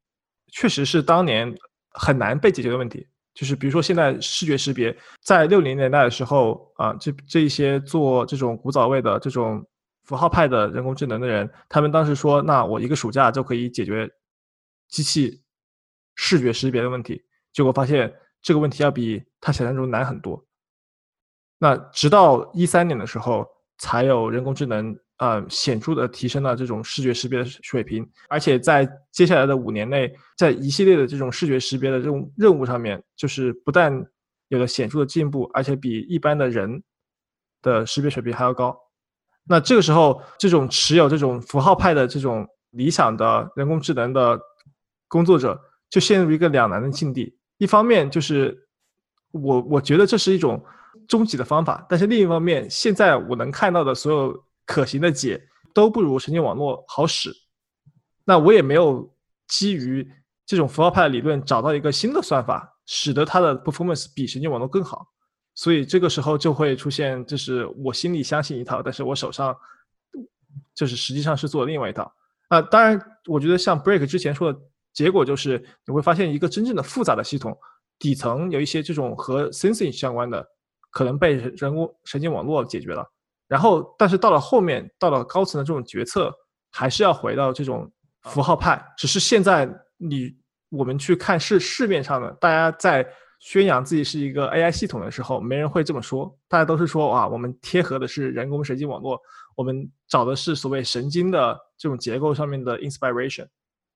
[0.51, 1.53] 确实是当年
[1.91, 3.07] 很难被解决的问题。
[3.33, 9.63] 就是比如说，现在视觉识别，在六零年代的时候啊，这这一些做这种古早味的这种
[10.05, 14.09] 符号派的人工智能的人，他们当时说，那我一个暑假就可以解决
[14.87, 15.41] 机器
[16.15, 17.21] 视觉识别的问题。
[17.53, 18.11] 结果发现
[18.41, 20.43] 这个问题要比他想象中难很多。
[21.59, 23.45] 那直到一三年的时候，
[23.77, 24.97] 才有人工智能。
[25.19, 34.05] 呃，显著的提升了这种视觉识别的水平，而且在接下来的五年内，在一系列的这种视觉识别的这种任务上面，就是不但
[34.49, 36.83] 有了显著的进步，而且比一般的人
[37.63, 38.77] 的识别水平还要高。
[39.43, 44.39] 那这个时候，这种持有这种符号派的这种理想的人工智能的
[45.07, 45.59] 工作者，
[45.89, 47.35] 就陷入一个两难的境地。
[47.57, 48.55] 一方面就是
[49.31, 50.63] 我我觉得这是一种
[51.07, 54.43] 终极的方法，但是另一方面，现在我能看到的所有。
[54.67, 55.41] 可行的解
[55.73, 57.31] 都不如神经网络好使，
[58.25, 59.09] 那我也没有
[59.47, 60.05] 基于
[60.45, 65.07] 这种符号派理论找到一个新的算法，使得它的 performance 比神经网络更好，
[65.55, 69.55] 所以这个时候就会出现，就是我心里相信一套，但是我手上
[70.75, 72.13] 就是实际上是做另外一套。
[72.49, 74.59] 啊，当然，我觉得像 Break 之前说的
[74.91, 77.57] 结果就是你会发现一个真正的复杂的系统
[77.97, 80.45] 底层有一些这种和 sensing 相关的，
[80.97, 83.07] 可能被人工神经网络解决了。
[83.47, 86.33] 然后，但是到了后面，到了高层的这种决策，
[86.71, 87.87] 还是要回到这种
[88.23, 88.83] 符号派。
[88.97, 90.35] 只是现在你
[90.69, 93.07] 我们去看市市面上的，大家在
[93.39, 96.35] 宣扬自己是一个 AI 系统的时候，没人会这么说。
[96.47, 99.21] 大家都是说哇，我们贴合的是人工神经网络，
[99.55, 103.47] 我们找的是所谓神经的这种结构上面的 inspiration，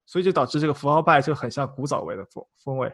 [0.06, 2.94] 所以就导致这个符号派就很像古早味的风风味。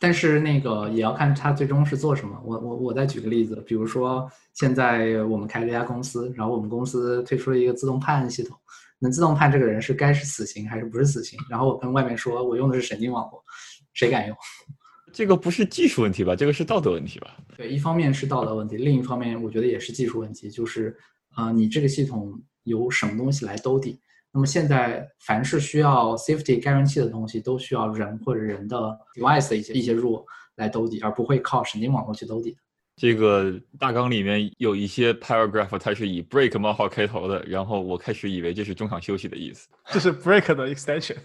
[0.00, 2.40] 但是那个也要看他最终是做什么。
[2.42, 8.56] 我我我再举个例子，比如说现在我们开了一家公司，然后我们公司推出了一个自动判案系统，
[8.98, 11.38] 能自动判这个人是该是死刑还是不是死刑。
[11.50, 13.44] 然后我跟外面说我用的是神经网络，
[13.92, 14.34] 谁敢用？
[15.12, 16.34] 这个不是技术问题吧？
[16.34, 17.36] 这个是道德问题吧？
[17.56, 20.96] 对，一方面是道德问题，另一方面我觉得也是技术问题，就是
[21.36, 22.32] 呃，你这个系统
[22.62, 24.00] 由什么东西来兜底？
[24.32, 28.76] 那么现在，凡是需要 safety guarantee 的东西，都需要人或者人的
[29.14, 30.24] device 的一些一些 rule
[30.56, 32.56] 来兜底，而不会靠神经网络去兜底。
[32.96, 39.68] 这个大纲里面有一些 paragraph，它是以 break 冒号开头的，然后我开始以为这是中场休息的意思。
[39.86, 41.16] 这是 break 的 extension。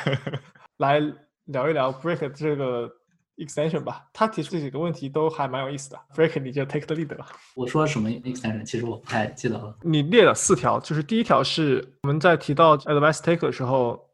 [0.78, 1.00] 来
[1.44, 2.90] 聊一聊 break 这个。
[3.36, 5.98] Extension 吧，他提出这几个问题都还蛮有意思的。
[6.14, 7.26] Frank，你就 take the lead 吧。
[7.54, 8.64] 我说什么 extension？
[8.64, 9.76] 其实我不太记得了。
[9.82, 14.08] 你列了四条，就是第一条是我们在提到 advice take 的时候，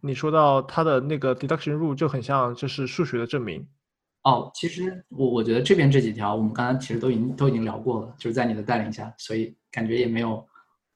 [0.00, 3.66] 你说到它的那个 deduction rule 就很像就是数学的证明。
[4.22, 10.42] 哦，其实我我觉得这边这几条我们刚才其实都已经都已经聊过了，就是在你的带领下，所以感觉也没有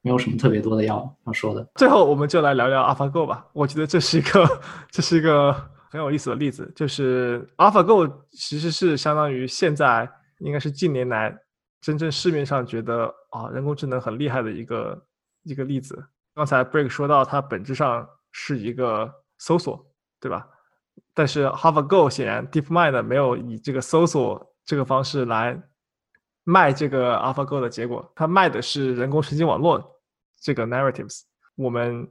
[0.01, 1.69] 没有什么特别多的要要说的。
[1.75, 5.55] 最后我们就来聊聊 AlphaGo 吧，我觉得这是一个这是一个。
[5.91, 11.36] 很有意思的例子就是 AlphaGo，其实是相当于现在应该是近年来
[11.80, 15.07] 真正市面上觉得啊人工智能很厉害的一个
[15.43, 16.01] 一个例子。
[16.32, 19.84] 刚才 Break 说到它本质上是一个搜索，
[20.20, 20.47] 对吧？
[21.12, 25.61] 但是 AlphaGo 显然 DeepMind 没有以这个搜索这个方式来
[26.45, 30.01] 卖这个 AlphaGo 的结果，它卖的是人工神经网络
[30.41, 31.22] 这个 narratives。
[31.57, 32.09] 我们。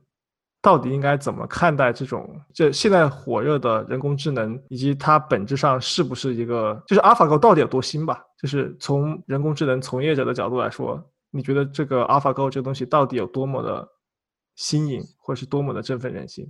[0.62, 8.22] 到底应该怎么看待这种这现在火热的人工智能，以及它本质上是不是一个就是 AlphaGo 到底有多新吧？
[8.38, 11.02] 就是从人工智能从业者的角度来说，
[11.32, 13.88] 你觉得这个 AlphaGo 这个东西到底有多么的
[14.56, 16.46] 新颖，或者是多么的振奋人心？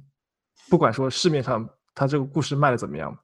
[0.70, 3.16] 不管说市面上它这个故事卖的怎么样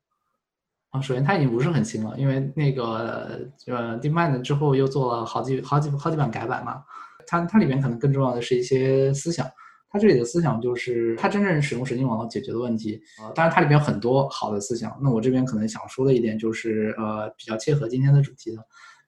[0.92, 6.84] 啊，首先它已经不是很新了，因为那个呃 DeepMind 之后又做了好几好几好几版改版嘛，
[7.26, 9.48] 它它里面可能更重要的是一些思想。
[9.96, 13.02] 它这里的思想就是它真正使用神经网络解决的问题。
[13.18, 15.00] 呃，当然它里边有很多好的思想。
[15.02, 18.58] 那我这边可能想说的一点就是，呃，比较切合今天的主题的，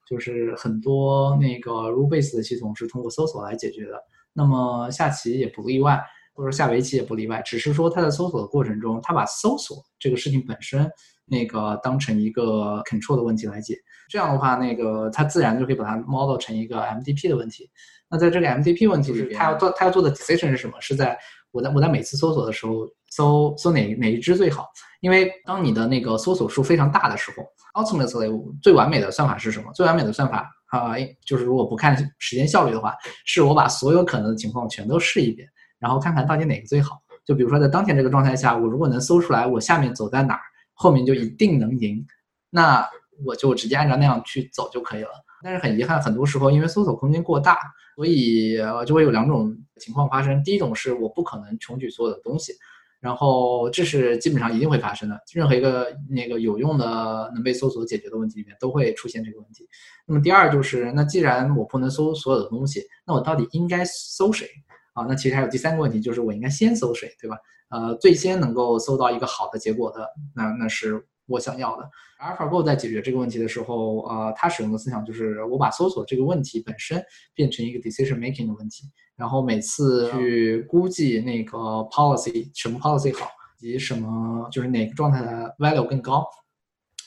[0.08, 4.02] 就是很多那个 rule base 的系统是通过搜索来解决的。
[4.32, 6.00] 那么下棋也不例外，
[6.32, 7.42] 或者下围棋也不例外。
[7.44, 10.90] 只是说它在搜索的过程中，它把搜索这个事情本身。
[11.30, 13.76] 那个当成一个 control 的问题来解，
[14.08, 17.68] 这样的话，那个它自然就可以把它 model 成一个 MDP 的问题。
[18.10, 20.80] 那在这个 MDP 问题里边，它要做他要做的 decision 是什么？
[20.80, 21.18] 是在
[21.50, 24.66] 我在我在每次搜索的时候搜搜哪哪一只最好？
[25.00, 29.72] 因为当你的那个搜索数非常大的时候，ultimately 最完美的算法是什么？
[29.72, 30.94] 最完美的算法啊，
[31.26, 32.94] 就是如果不看时间效率的话，
[33.24, 35.48] 是我把所有可能的情况全都试一遍，
[35.78, 37.00] 然后看看到底哪个最好。
[37.24, 40.40] 就比如说在当前这个状态下，我如果能搜出来我下面走在哪儿。
[40.80, 42.06] 后面就一定能赢，
[42.50, 42.88] 那
[43.26, 45.10] 我就直接按照那样去走就可以了。
[45.42, 47.58] 但是很遗憾，很多时候因为搜索空间过大，
[47.96, 50.42] 所以就会有两种情况发生。
[50.42, 52.52] 第一种是我不可能穷举所有的东西，
[53.00, 55.20] 然后这是基本上一定会发生的。
[55.32, 59.68] 任何一个那个有用的能被搜索解决的问题里面都会出现这个问题。
[60.06, 64.48] 那么第二就是，那既然我不能搜所有的东西，那我到底应该搜谁
[64.94, 65.04] 啊？
[65.08, 67.36] 那其实还有第三个问题，就是我应该先搜谁，对吧？
[67.70, 71.88] 呃，最先能够搜到一个好的结果的，那那是我想要的。
[72.20, 77.00] AlphaGo 在解决这个问题的时候，呃，它使用的思想就是我把搜索这个问题本身
[77.34, 81.56] 变成一个 decision making 的问题，然后每次去估计那个
[81.92, 83.28] policy 什么 policy 好，
[83.60, 86.26] 以及什么就是哪个状态的 value 更高，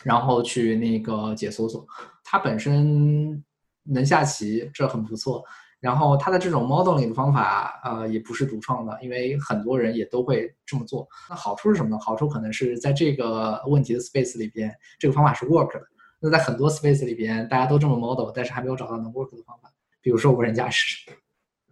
[0.03, 1.85] 然后去那个解搜索。
[2.23, 3.43] 它本身
[3.83, 5.43] 能下棋，这很不错。
[5.81, 11.05] 然后它的这种 modeling 的方法，呃，也不是独创的，因为很多人也都会这么做。
[11.27, 11.97] 那好处是什么呢？
[11.99, 15.81] 好处可能是在这个问题的 space 里边，这个方法是 work 的。
[16.19, 19.71] 那在很多 space 里边，大家都这么 model，但是还没有找到能 work 的方法。
[20.01, 21.11] 比如说无人驾驶。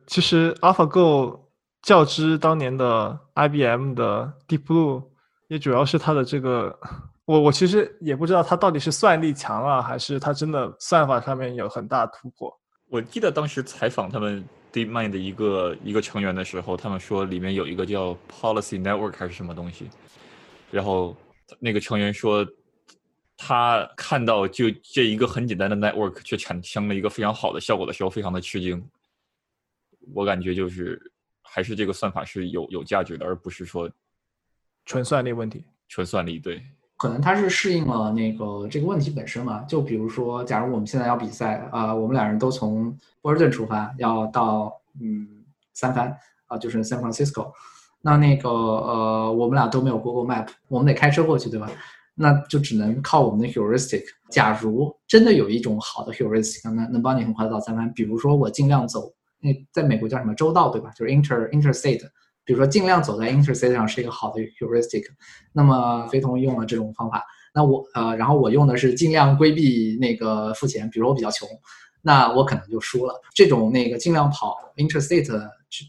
[0.07, 1.39] 其实 AlphaGo
[1.83, 5.03] 较之当年的 IBM 的 Deep Blue，
[5.49, 6.79] 也主要是它的这个，
[7.25, 12.51] 我我其实也不知道它到底是算力强了，还是它真的算法上面有很大突破。
[12.89, 19.87] 我记得当时采访他们 DeepMind 的一个一个成员的时候，他们说里面有一个叫 Policy Network 还是什么东西，
[20.71, 21.15] 然后
[21.59, 22.45] 那个成员说
[23.37, 28.83] 他看到就这一个很简单的 network 却产生了一个非常好的效果的时候，非常的吃惊。
[30.13, 30.99] 我感觉就是
[31.43, 33.89] 还是这个算法是有有价值的，而不是说
[34.85, 35.63] 纯算力问题。
[35.87, 36.63] 纯算力对。
[36.99, 39.61] 可能它是适应了那个这个问题本身嘛？
[39.61, 45.25] 就比如说，假如我们现在要比赛，啊，我们两人都从波士顿出发，要到嗯
[45.73, 46.13] 三藩
[46.47, 47.53] 啊，就是 San Francisco，
[48.01, 51.71] 那那个呃，我们俩都没有 Google Map，我们得开车过去，对吧？
[52.15, 54.03] 那就只能靠我们的 heuristic。
[54.29, 60.91] 假如真的有一种好的 heuristic，能能帮你很快到三藩，比如说我尽量走那在美国叫什么州道，对吧？
[60.97, 62.03] 就是 inter interstate。
[62.49, 65.03] 比如说，尽量走在 interstate 上是一个好的 heuristic。
[65.53, 67.23] 那么飞同用了这种方法，
[67.53, 70.89] 那我呃，然后我用的是尽量规避那个付钱。
[70.89, 71.47] 比如我比较穷，
[72.01, 73.13] 那我可能就输了。
[73.35, 75.29] 这种那个尽量跑 interstate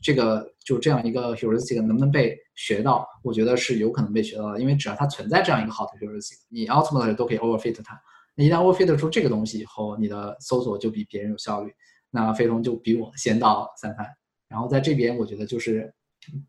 [0.02, 3.08] 这个就这样一个 heuristic 能不能被学到？
[3.22, 7.98] 我觉得是有可能被学到的，因为只要它存在这样一个好的 heuristic，你 ultimately 都可以 overfit 它。
[8.34, 11.72] 那一旦 overfit 出这个东西以后，你的搜索就比别人有效率。
[12.10, 14.06] 那飞同就比我先到三番。
[14.46, 15.90] 然后在这边，我觉得就是。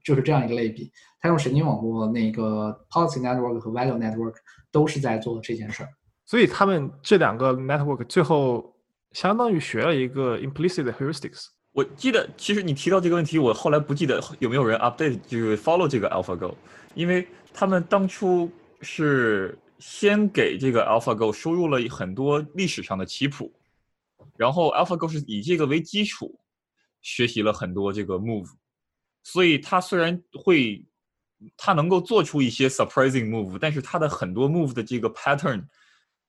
[0.03, 4.35] 就是这样一个类比，它用神经网络那个 policy network 和 value network
[4.71, 5.89] 都是在做这件事儿，
[6.25, 8.75] 所以他们这两个 network 最后
[9.11, 11.47] 相当于学了一个 implicit heuristics。
[11.73, 16.53] 我记得，其实你提到这个问题，我后来不记得有没有人 update 就是 follow 这个 AlphaGo，
[16.95, 18.51] 因为他们当初
[18.81, 23.51] 是先给这个 AlphaGo 输入了很多历史上的棋谱，
[24.35, 26.37] 然后 AlphaGo 是以这个为基础
[27.01, 28.49] 学习了很多这个 move。
[29.23, 30.85] 所以它虽然会，
[31.55, 35.63] 它能够做出一些 surprising move，但是它的很多 move 的这个 pattern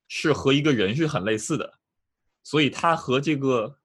[0.09, 1.73] 是和一个人是很类似的，
[2.43, 3.79] 所以它和这个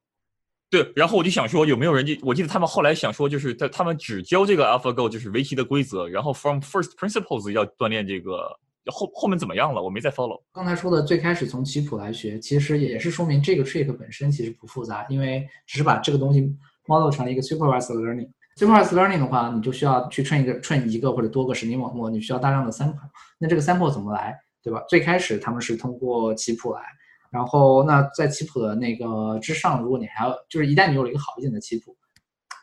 [0.69, 9.81] 对，然后我就想说，有没有人就我记得他们后来想说，就是在他们只教这个 AlphaGo 就是围棋的规则，然后 from first principles 要锻炼这个后后面怎么样了？
[9.81, 10.43] 我没再 follow。
[10.51, 16.41] 刚才说的最开始从棋谱来学，其实也是说明这个 trick 本身其实不复杂，因为只是把这个东西
[16.85, 18.29] model 成了一个 supervised learning。
[18.57, 22.97] Supervised learning 的话，你就需要去 train 一个 train 一个或者多个神经网络，你需要大量的 sample。
[23.37, 24.83] 那这个 sample 怎么来，对吧？
[24.89, 26.81] 最开始他们是通过棋谱来，
[27.29, 31.95] 然后那在棋谱的那个之上，如果你还要就是一旦你有了一个好一点的棋谱，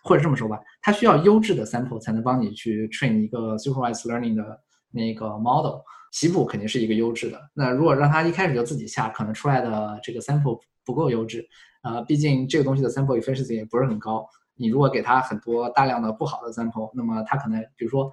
[0.02, 4.60] 或者这么说吧，它需要优质的 sample 才能帮你去 train 一个 supervised learning 的
[4.90, 5.78] 那个 model。
[6.10, 11.44] 棋谱肯定是一个优质的，那如果让他一开始就自己下，可能出来的这个 sample 不够优质。
[11.82, 14.28] 呃，毕竟这个东西的 sample efficiency 也不是很高。
[14.56, 18.10] 你如果给他很多大量的不好的 sample，那么他可能比如说，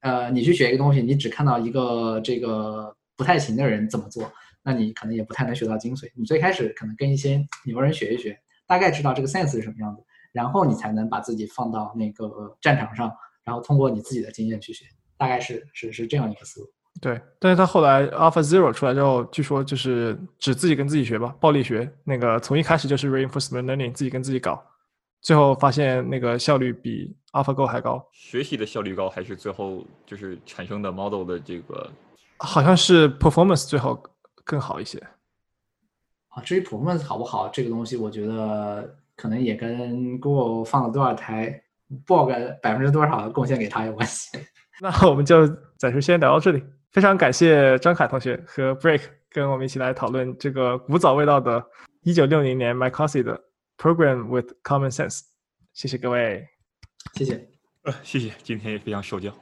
[0.00, 4.30] 呃，你去学一个东西，你只看到一个这个不太行的人怎么做，
[4.62, 6.10] 那你可能也不太能学到精髓。
[6.14, 10.02] 你最开始可能跟一些牛人学一学，大概知道这个 sense 是什么样子，
[10.32, 13.12] 然后你才能把自己放到那个战场上，
[13.44, 14.84] 然后通过你自己的经验去学，
[15.16, 16.66] 大概是是是这样一个思路。
[17.00, 24.62] 对，但是他后来 Alpha Zero 出来之后，据说就是只自己跟自己学吧，暴力学，那个从一开始就是 reinforcement learning，自己跟自己搞，
[25.20, 31.90] 最后发现那个效率比 AlphaGo 还高，学习的效率高，还是最后就是产生的 model 的这个，
[32.38, 34.02] 好像是 performance 最后
[34.44, 34.98] 更好一些。
[36.28, 41.62] 啊，至于 performance 好不好，这个东西我觉得可能也跟 Google 放了多少台
[42.06, 42.30] bug
[42.62, 44.38] 百分之多少的贡献给他有关系。
[44.80, 46.62] 那我们就暂时先聊到这里。
[46.92, 51.64] 非常感谢张凯同学和 Break 跟我们一起来讨论这个古早味道的
[52.04, 53.40] 1960年 m y c o s y 的
[53.80, 55.22] Program with Common Sense。
[55.72, 56.46] 谢谢各位，
[57.14, 57.48] 谢谢，
[57.84, 59.32] 呃，谢谢，今天也非常受教。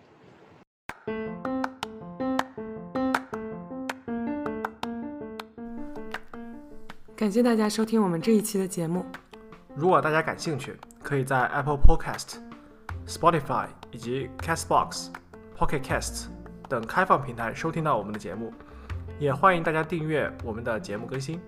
[7.16, 9.04] 感谢大家收听我们这一期的节目。
[9.74, 12.36] 如果大家感兴趣，可以在 Apple Podcast、
[13.08, 15.08] Spotify 以及 Castbox、
[15.56, 16.26] Pocket Casts
[16.68, 18.52] 等开放平台收听到我们的节目，
[19.18, 21.40] 也欢迎大家订阅我们的节目更新。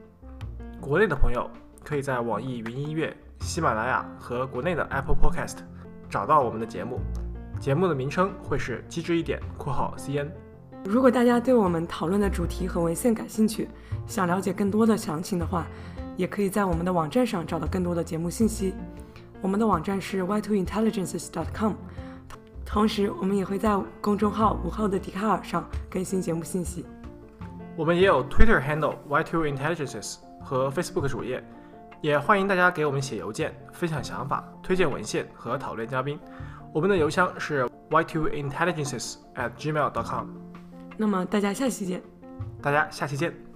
[0.81, 1.49] 国内的朋友
[1.85, 5.57] 可以在网易云音乐、喜马拉雅和国内的 Apple Podcast
[6.09, 7.01] 找到我们的节目，
[7.59, 10.29] 节目的名称会是“机智一点（括号 CN）”。
[10.85, 13.69] 如果大家对我们讨论的主题和文献感兴趣，
[14.07, 15.67] 想了解更多的详情的话，
[16.17, 18.75] 也可以在我们的网站上找到更多的节目信息。
[19.43, 21.73] 我们的网站是 y2intelligences.com，
[22.65, 26.85] 同时我们也会在公众号“午后的笛卡尔”上更新节目信息。
[27.77, 31.43] 我们也有 Twitter handle y2intelligences 和 Facebook 主页，
[32.01, 36.19] 也欢迎大家给我们写邮件，分享想法、推荐文献和讨论嘉宾。
[36.73, 40.27] 我们的邮箱是 y2intelligences at gmail.com。
[40.97, 42.03] 那么大家下期见。
[42.63, 43.50] 大家下期见。